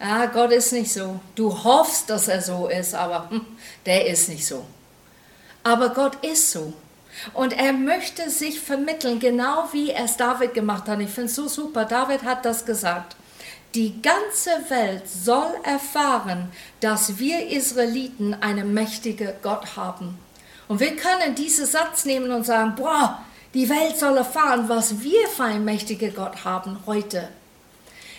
Ja, 0.00 0.26
Gott 0.26 0.52
ist 0.52 0.72
nicht 0.72 0.92
so. 0.92 1.20
Du 1.34 1.64
hoffst, 1.64 2.10
dass 2.10 2.28
er 2.28 2.42
so 2.42 2.68
ist, 2.68 2.94
aber 2.94 3.30
hm, 3.30 3.46
der 3.86 4.06
ist 4.06 4.28
nicht 4.28 4.46
so. 4.46 4.64
Aber 5.62 5.90
Gott 5.90 6.24
ist 6.24 6.50
so. 6.50 6.72
Und 7.34 7.52
er 7.52 7.72
möchte 7.72 8.28
sich 8.30 8.60
vermitteln, 8.60 9.20
genau 9.20 9.68
wie 9.72 9.92
es 9.92 10.16
David 10.16 10.54
gemacht 10.54 10.88
hat. 10.88 11.00
Ich 11.00 11.10
finde 11.10 11.26
es 11.26 11.36
so 11.36 11.48
super. 11.48 11.84
David 11.84 12.24
hat 12.24 12.44
das 12.44 12.64
gesagt. 12.64 13.16
Die 13.74 14.02
ganze 14.02 14.50
Welt 14.68 15.08
soll 15.08 15.54
erfahren, 15.62 16.50
dass 16.80 17.18
wir 17.18 17.48
Israeliten 17.48 18.34
einen 18.34 18.74
mächtigen 18.74 19.32
Gott 19.40 19.76
haben. 19.76 20.18
Und 20.72 20.80
wir 20.80 20.96
können 20.96 21.34
diesen 21.34 21.66
Satz 21.66 22.06
nehmen 22.06 22.32
und 22.32 22.46
sagen, 22.46 22.74
boah, 22.74 23.22
die 23.52 23.68
Welt 23.68 23.98
soll 23.98 24.16
erfahren, 24.16 24.70
was 24.70 25.02
wir 25.02 25.28
für 25.28 25.44
einen 25.44 25.66
mächtigen 25.66 26.14
Gott 26.14 26.46
haben 26.46 26.78
heute. 26.86 27.28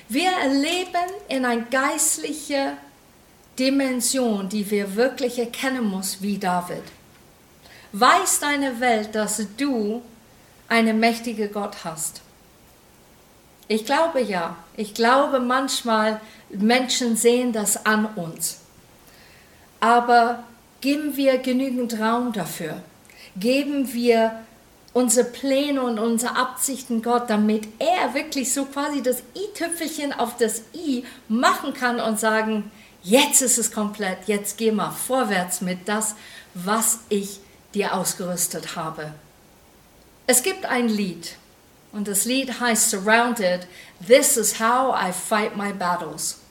Wir 0.08 0.30
erleben 0.30 1.10
in 1.30 1.46
einer 1.46 1.63
geistlichen 1.63 2.78
Dimension, 3.58 4.50
die 4.50 4.70
wir 4.70 4.96
wirklich 4.96 5.39
erkennen 5.39 5.89
müssen, 5.89 6.22
wie 6.22 6.38
David. 6.38 6.84
Weiß 7.92 8.42
deine 8.42 8.80
Welt, 8.80 9.16
dass 9.16 9.42
du 9.58 10.04
einen 10.70 11.00
mächtigen 11.00 11.52
Gott 11.52 11.84
hast? 11.84 12.22
Ich 13.68 13.84
glaube 13.84 14.22
ja. 14.22 14.58
Ich 14.78 14.94
glaube 14.94 15.39
manchmal, 15.39 16.22
Menschen 16.52 17.16
sehen 17.16 17.52
das 17.52 17.84
an 17.88 18.06
uns. 18.16 18.60
Aber 19.80 20.44
Geben 20.84 21.15
wir 21.15 21.38
genügend 21.38 21.98
Raum 21.98 22.34
dafür? 22.34 22.76
Geben 23.38 23.93
wir 23.93 24.43
unsere 24.91 25.26
Pläne 25.26 25.82
und 25.82 25.98
unsere 25.98 26.36
Absichten 26.36 27.02
Gott, 27.02 27.30
damit 27.30 27.69
er 27.80 28.13
wirklich 28.13 28.52
so 28.54 28.65
quasi 28.65 29.02
das 29.02 29.24
i-Tüpfelchen 29.34 30.12
auf 30.12 30.36
das 30.36 30.63
i 30.76 31.06
machen 31.30 31.74
kann 31.74 32.02
und 32.02 32.19
sagen, 32.19 32.69
jetzt 33.02 33.41
ist 33.41 33.58
es 33.58 33.72
komplett, 33.72 34.28
jetzt 34.28 34.58
geh 34.58 34.74
mal 34.74 34.91
vorwärts 34.91 35.62
mit 35.62 35.88
das, 35.88 36.15
was 36.54 37.00
ich 37.08 37.39
dir 37.74 37.93
ausgerüstet 37.93 38.76
habe. 38.76 39.13
Es 40.28 40.43
gibt 40.43 40.65
ein 40.65 40.89
Lied 40.89 41.38
und 41.93 42.10
das 42.10 42.26
Lied 42.26 42.60
heißt 42.60 42.89
Surrounded, 42.89 43.67
This 44.06 44.36
is 44.36 44.60
how 44.60 44.93
I 44.93 45.13
fight 45.13 45.56
my 45.56 45.72
battles. 45.72 46.43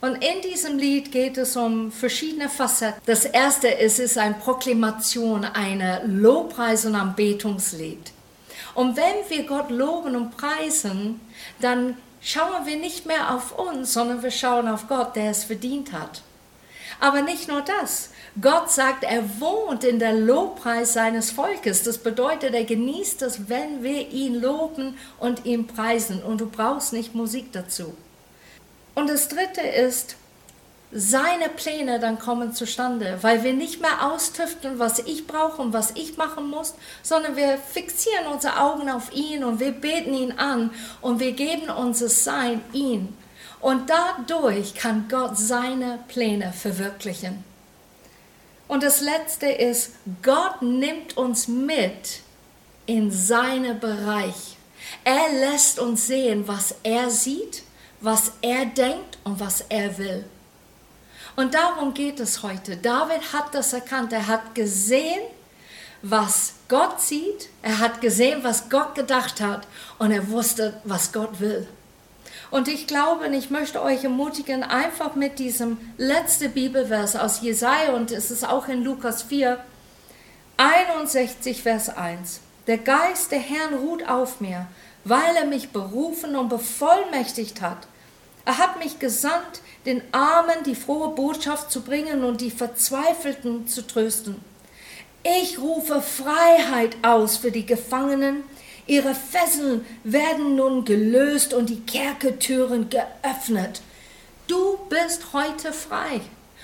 Und 0.00 0.14
in 0.24 0.40
diesem 0.42 0.78
Lied 0.78 1.10
geht 1.10 1.38
es 1.38 1.56
um 1.56 1.90
verschiedene 1.90 2.48
Facetten. 2.48 3.00
Das 3.06 3.24
erste 3.24 3.66
ist, 3.66 3.98
es 3.98 4.12
ist 4.12 4.18
eine 4.18 4.34
Proklamation, 4.34 5.44
eine 5.44 6.02
Lobpreis- 6.06 6.86
und 6.86 6.94
Anbetungslied. 6.94 8.12
Und 8.74 8.96
wenn 8.96 9.28
wir 9.28 9.44
Gott 9.44 9.70
loben 9.70 10.14
und 10.14 10.36
preisen, 10.36 11.20
dann 11.60 11.96
schauen 12.20 12.64
wir 12.64 12.76
nicht 12.76 13.06
mehr 13.06 13.34
auf 13.34 13.58
uns, 13.58 13.92
sondern 13.92 14.22
wir 14.22 14.30
schauen 14.30 14.68
auf 14.68 14.86
Gott, 14.86 15.16
der 15.16 15.30
es 15.30 15.42
verdient 15.42 15.92
hat. 15.92 16.22
Aber 17.00 17.22
nicht 17.22 17.48
nur 17.48 17.62
das. 17.62 18.10
Gott 18.40 18.70
sagt, 18.70 19.02
er 19.02 19.40
wohnt 19.40 19.82
in 19.82 19.98
der 19.98 20.12
Lobpreis 20.12 20.92
seines 20.92 21.32
Volkes. 21.32 21.82
Das 21.82 21.98
bedeutet, 21.98 22.54
er 22.54 22.64
genießt 22.64 23.22
es, 23.22 23.48
wenn 23.48 23.82
wir 23.82 24.08
ihn 24.10 24.40
loben 24.40 24.96
und 25.18 25.44
ihn 25.44 25.66
preisen. 25.66 26.22
Und 26.22 26.40
du 26.40 26.46
brauchst 26.48 26.92
nicht 26.92 27.16
Musik 27.16 27.52
dazu. 27.52 27.94
Und 28.98 29.08
das 29.08 29.28
Dritte 29.28 29.60
ist, 29.60 30.16
seine 30.90 31.48
Pläne 31.50 32.00
dann 32.00 32.18
kommen 32.18 32.52
zustande, 32.52 33.18
weil 33.20 33.44
wir 33.44 33.52
nicht 33.52 33.80
mehr 33.80 34.10
austüfteln, 34.10 34.80
was 34.80 34.98
ich 34.98 35.28
brauche 35.28 35.62
und 35.62 35.72
was 35.72 35.92
ich 35.92 36.16
machen 36.16 36.50
muss, 36.50 36.74
sondern 37.04 37.36
wir 37.36 37.58
fixieren 37.58 38.26
unsere 38.26 38.58
Augen 38.58 38.90
auf 38.90 39.12
ihn 39.12 39.44
und 39.44 39.60
wir 39.60 39.70
beten 39.70 40.14
ihn 40.14 40.32
an 40.32 40.72
und 41.00 41.20
wir 41.20 41.30
geben 41.30 41.70
unser 41.70 42.08
Sein 42.08 42.60
ihm. 42.72 43.14
Und 43.60 43.88
dadurch 43.88 44.74
kann 44.74 45.06
Gott 45.08 45.38
seine 45.38 46.00
Pläne 46.08 46.52
verwirklichen. 46.52 47.44
Und 48.66 48.82
das 48.82 49.00
Letzte 49.00 49.46
ist, 49.46 49.92
Gott 50.24 50.60
nimmt 50.60 51.16
uns 51.16 51.46
mit 51.46 52.22
in 52.86 53.12
seinen 53.12 53.78
Bereich. 53.78 54.56
Er 55.04 55.28
lässt 55.38 55.78
uns 55.78 56.08
sehen, 56.08 56.48
was 56.48 56.74
er 56.82 57.10
sieht 57.10 57.62
was 58.00 58.32
er 58.42 58.66
denkt 58.66 59.18
und 59.24 59.40
was 59.40 59.62
er 59.68 59.98
will. 59.98 60.24
Und 61.36 61.54
darum 61.54 61.94
geht 61.94 62.20
es 62.20 62.42
heute. 62.42 62.76
David 62.76 63.32
hat 63.32 63.54
das 63.54 63.72
erkannt. 63.72 64.12
Er 64.12 64.26
hat 64.26 64.54
gesehen, 64.54 65.20
was 66.02 66.54
Gott 66.68 67.00
sieht. 67.00 67.48
Er 67.62 67.78
hat 67.78 68.00
gesehen, 68.00 68.42
was 68.42 68.68
Gott 68.70 68.94
gedacht 68.94 69.40
hat. 69.40 69.66
Und 69.98 70.10
er 70.10 70.30
wusste, 70.30 70.80
was 70.84 71.12
Gott 71.12 71.40
will. 71.40 71.68
Und 72.50 72.66
ich 72.66 72.86
glaube, 72.86 73.26
und 73.26 73.34
ich 73.34 73.50
möchte 73.50 73.82
euch 73.82 74.04
ermutigen, 74.04 74.62
einfach 74.62 75.14
mit 75.14 75.38
diesem 75.38 75.76
letzten 75.96 76.50
Bibelvers 76.50 77.14
aus 77.14 77.42
Jesaja, 77.42 77.92
und 77.92 78.10
es 78.10 78.30
ist 78.30 78.48
auch 78.48 78.68
in 78.68 78.82
Lukas 78.82 79.22
4, 79.22 79.58
61, 80.56 81.62
Vers 81.62 81.90
1. 81.90 82.40
Der 82.66 82.78
Geist 82.78 83.32
der 83.32 83.38
Herrn 83.38 83.74
ruht 83.74 84.08
auf 84.08 84.40
mir, 84.40 84.66
weil 85.08 85.36
er 85.36 85.46
mich 85.46 85.70
berufen 85.70 86.36
und 86.36 86.48
bevollmächtigt 86.48 87.60
hat. 87.60 87.88
Er 88.44 88.58
hat 88.58 88.78
mich 88.78 88.98
gesandt, 88.98 89.62
den 89.86 90.02
Armen 90.12 90.64
die 90.64 90.74
frohe 90.74 91.14
Botschaft 91.14 91.70
zu 91.70 91.82
bringen 91.82 92.24
und 92.24 92.40
die 92.40 92.50
Verzweifelten 92.50 93.66
zu 93.66 93.86
trösten. 93.86 94.36
Ich 95.22 95.58
rufe 95.58 96.00
Freiheit 96.00 96.96
aus 97.02 97.36
für 97.36 97.50
die 97.50 97.66
Gefangenen. 97.66 98.44
Ihre 98.86 99.14
Fesseln 99.14 99.84
werden 100.04 100.56
nun 100.56 100.84
gelöst 100.84 101.52
und 101.52 101.68
die 101.68 101.80
Kerkertüren 101.80 102.88
geöffnet. 102.88 103.82
Du 104.46 104.78
bist 104.88 105.34
heute 105.34 105.74
frei 105.74 106.22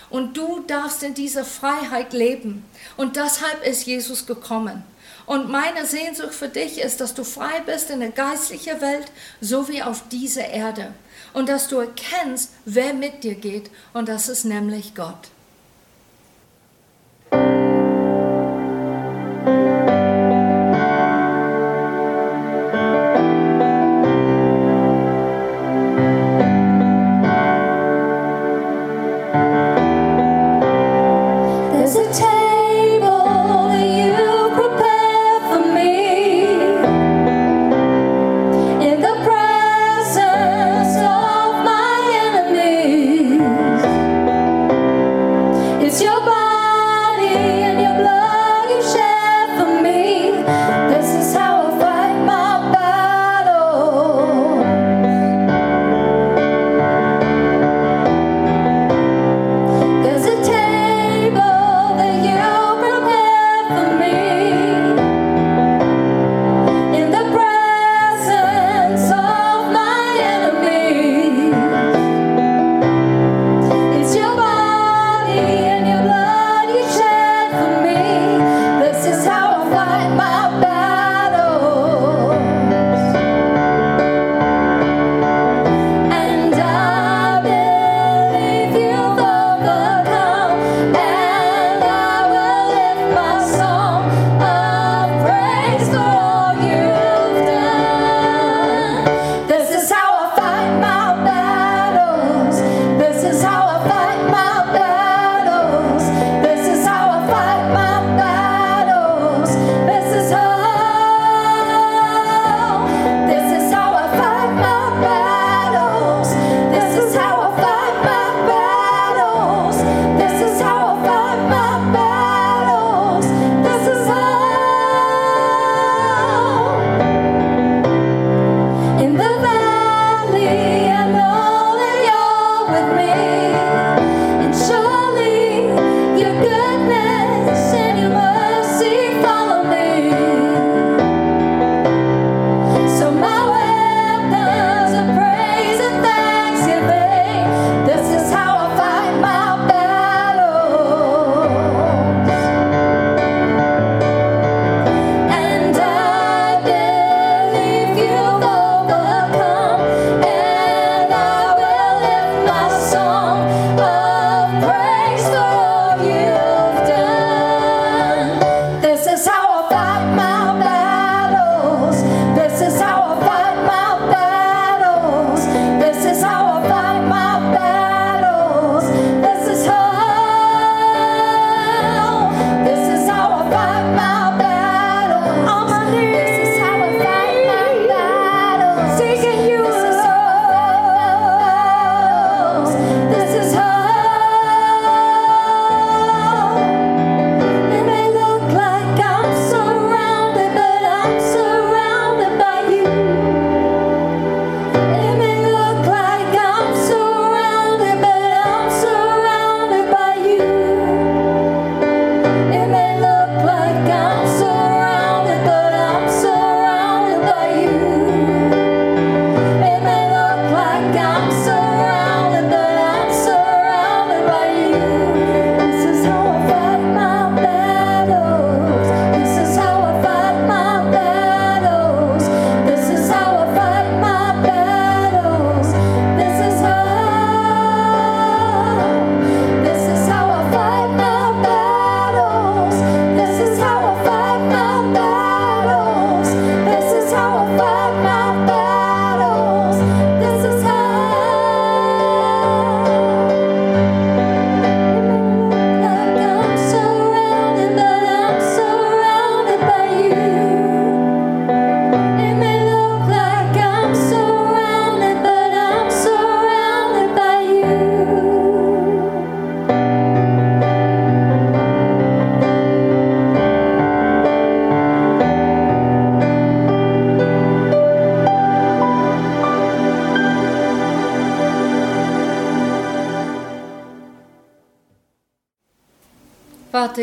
und 0.09 0.37
du 0.37 0.61
darfst 0.67 1.03
in 1.03 1.13
dieser 1.13 1.45
Freiheit 1.45 2.13
leben. 2.13 2.65
Und 2.97 3.17
deshalb 3.17 3.67
ist 3.67 3.85
Jesus 3.85 4.25
gekommen. 4.27 4.85
Und 5.27 5.51
meine 5.51 5.87
Sehnsucht 5.87 6.35
für 6.35 6.49
dich 6.49 6.81
ist, 6.81 7.01
dass 7.01 7.15
du 7.15 7.25
frei 7.25 7.61
bist 7.65 7.91
in 7.91 8.01
der 8.01 8.11
geistlichen 8.11 8.81
Welt 8.81 9.11
sowie 9.41 9.83
auf 9.83 10.09
dieser 10.09 10.47
Erde. 10.49 10.93
Und 11.33 11.49
dass 11.49 11.69
du 11.69 11.79
erkennst, 11.79 12.51
wer 12.65 12.95
mit 12.95 13.25
dir 13.25 13.35
geht. 13.35 13.71
Und 13.93 14.09
das 14.09 14.29
ist 14.29 14.45
nämlich 14.45 14.95
Gott. 14.95 15.34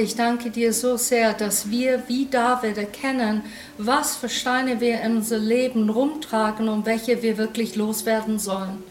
Ich 0.02 0.16
danke 0.16 0.49
dir 0.49 0.74
so 0.74 0.97
sehr, 0.97 1.34
dass 1.34 1.70
wir 1.70 2.04
wie 2.08 2.26
David 2.26 2.78
erkennen, 2.78 3.43
was 3.78 4.16
für 4.16 4.30
Steine 4.30 4.82
wir 4.82 5.02
in 5.02 5.18
unser 5.18 5.38
Leben 5.38 5.89
rumtragen 5.89 6.68
und 6.70 6.86
welche 6.86 7.22
wir 7.22 7.38
wirklich 7.38 7.76
loswerden 7.76 8.39
sollen. 8.39 8.84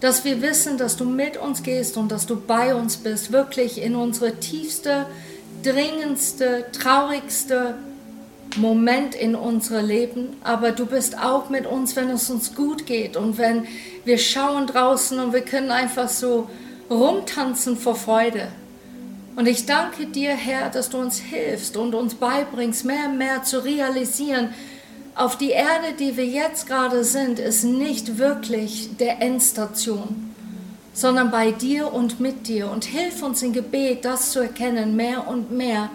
Dass 0.00 0.24
wir 0.24 0.42
wissen, 0.42 0.78
dass 0.78 0.96
du 0.96 1.04
mit 1.04 1.36
uns 1.36 1.62
gehst 1.62 1.96
und 1.96 2.10
dass 2.10 2.26
du 2.26 2.40
bei 2.40 2.74
uns 2.74 2.96
bist, 2.96 3.30
wirklich 3.30 3.80
in 3.80 3.94
unsere 3.94 4.40
tiefste, 4.40 5.06
dringendste, 5.62 6.64
traurigste 6.72 7.76
Moment 8.56 9.14
in 9.14 9.34
unserem 9.34 9.86
Leben, 9.86 10.36
aber 10.42 10.72
du 10.72 10.86
bist 10.86 11.18
auch 11.18 11.48
mit 11.48 11.66
uns, 11.66 11.94
wenn 11.94 12.10
es 12.10 12.28
uns 12.28 12.54
gut 12.54 12.86
geht 12.86 13.16
und 13.16 13.38
wenn 13.38 13.66
wir 14.04 14.18
schauen 14.18 14.66
draußen 14.66 15.18
und 15.20 15.32
wir 15.32 15.42
können 15.42 15.70
einfach 15.70 16.08
so 16.08 16.50
rumtanzen 16.90 17.76
vor 17.76 17.94
Freude. 17.94 18.48
Und 19.34 19.46
ich 19.46 19.64
danke 19.64 20.06
dir, 20.06 20.30
Herr, 20.32 20.68
dass 20.68 20.90
du 20.90 20.98
uns 20.98 21.18
hilfst 21.18 21.76
und 21.76 21.94
uns 21.94 22.14
beibringst, 22.14 22.84
mehr 22.84 23.06
und 23.08 23.18
mehr 23.18 23.42
zu 23.42 23.64
realisieren, 23.64 24.50
auf 25.14 25.36
die 25.36 25.50
Erde, 25.50 25.94
die 25.98 26.16
wir 26.16 26.26
jetzt 26.26 26.66
gerade 26.66 27.04
sind, 27.04 27.38
ist 27.38 27.64
nicht 27.64 28.16
wirklich 28.16 28.96
der 28.98 29.20
Endstation, 29.20 30.30
sondern 30.94 31.30
bei 31.30 31.50
dir 31.50 31.92
und 31.92 32.18
mit 32.18 32.48
dir. 32.48 32.70
Und 32.70 32.84
hilf 32.84 33.22
uns 33.22 33.42
im 33.42 33.52
Gebet, 33.52 34.04
das 34.04 34.30
zu 34.30 34.40
erkennen, 34.40 34.96
mehr 34.96 35.28
und 35.28 35.50
mehr 35.50 35.90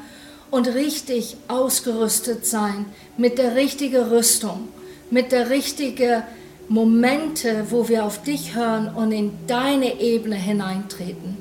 und 0.51 0.67
richtig 0.67 1.37
ausgerüstet 1.47 2.45
sein 2.45 2.85
mit 3.17 3.37
der 3.37 3.55
richtigen 3.55 4.03
Rüstung, 4.03 4.67
mit 5.09 5.31
der 5.31 5.49
richtigen 5.49 6.21
Momente, 6.69 7.65
wo 7.69 7.89
wir 7.89 8.05
auf 8.05 8.21
dich 8.21 8.55
hören 8.55 8.93
und 8.93 9.11
in 9.11 9.31
deine 9.47 9.99
Ebene 9.99 10.35
hineintreten. 10.35 11.37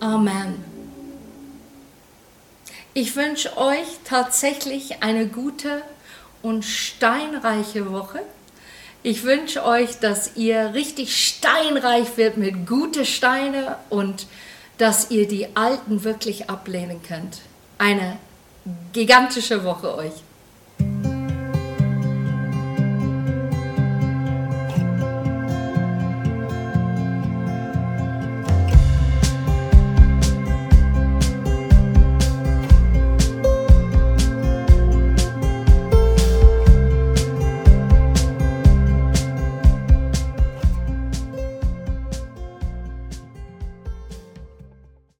Amen. 0.00 0.73
Ich 2.96 3.16
wünsche 3.16 3.56
euch 3.56 3.88
tatsächlich 4.04 5.02
eine 5.02 5.26
gute 5.26 5.82
und 6.42 6.64
steinreiche 6.64 7.90
Woche. 7.90 8.20
Ich 9.02 9.24
wünsche 9.24 9.64
euch, 9.64 9.98
dass 9.98 10.36
ihr 10.36 10.74
richtig 10.74 11.16
steinreich 11.16 12.16
wird 12.16 12.36
mit 12.36 12.68
guten 12.68 13.04
Steine 13.04 13.78
und 13.90 14.28
dass 14.78 15.10
ihr 15.10 15.26
die 15.26 15.56
alten 15.56 16.04
wirklich 16.04 16.48
ablehnen 16.48 17.02
könnt. 17.02 17.40
Eine 17.78 18.16
gigantische 18.92 19.64
Woche 19.64 19.96
euch. 19.96 20.14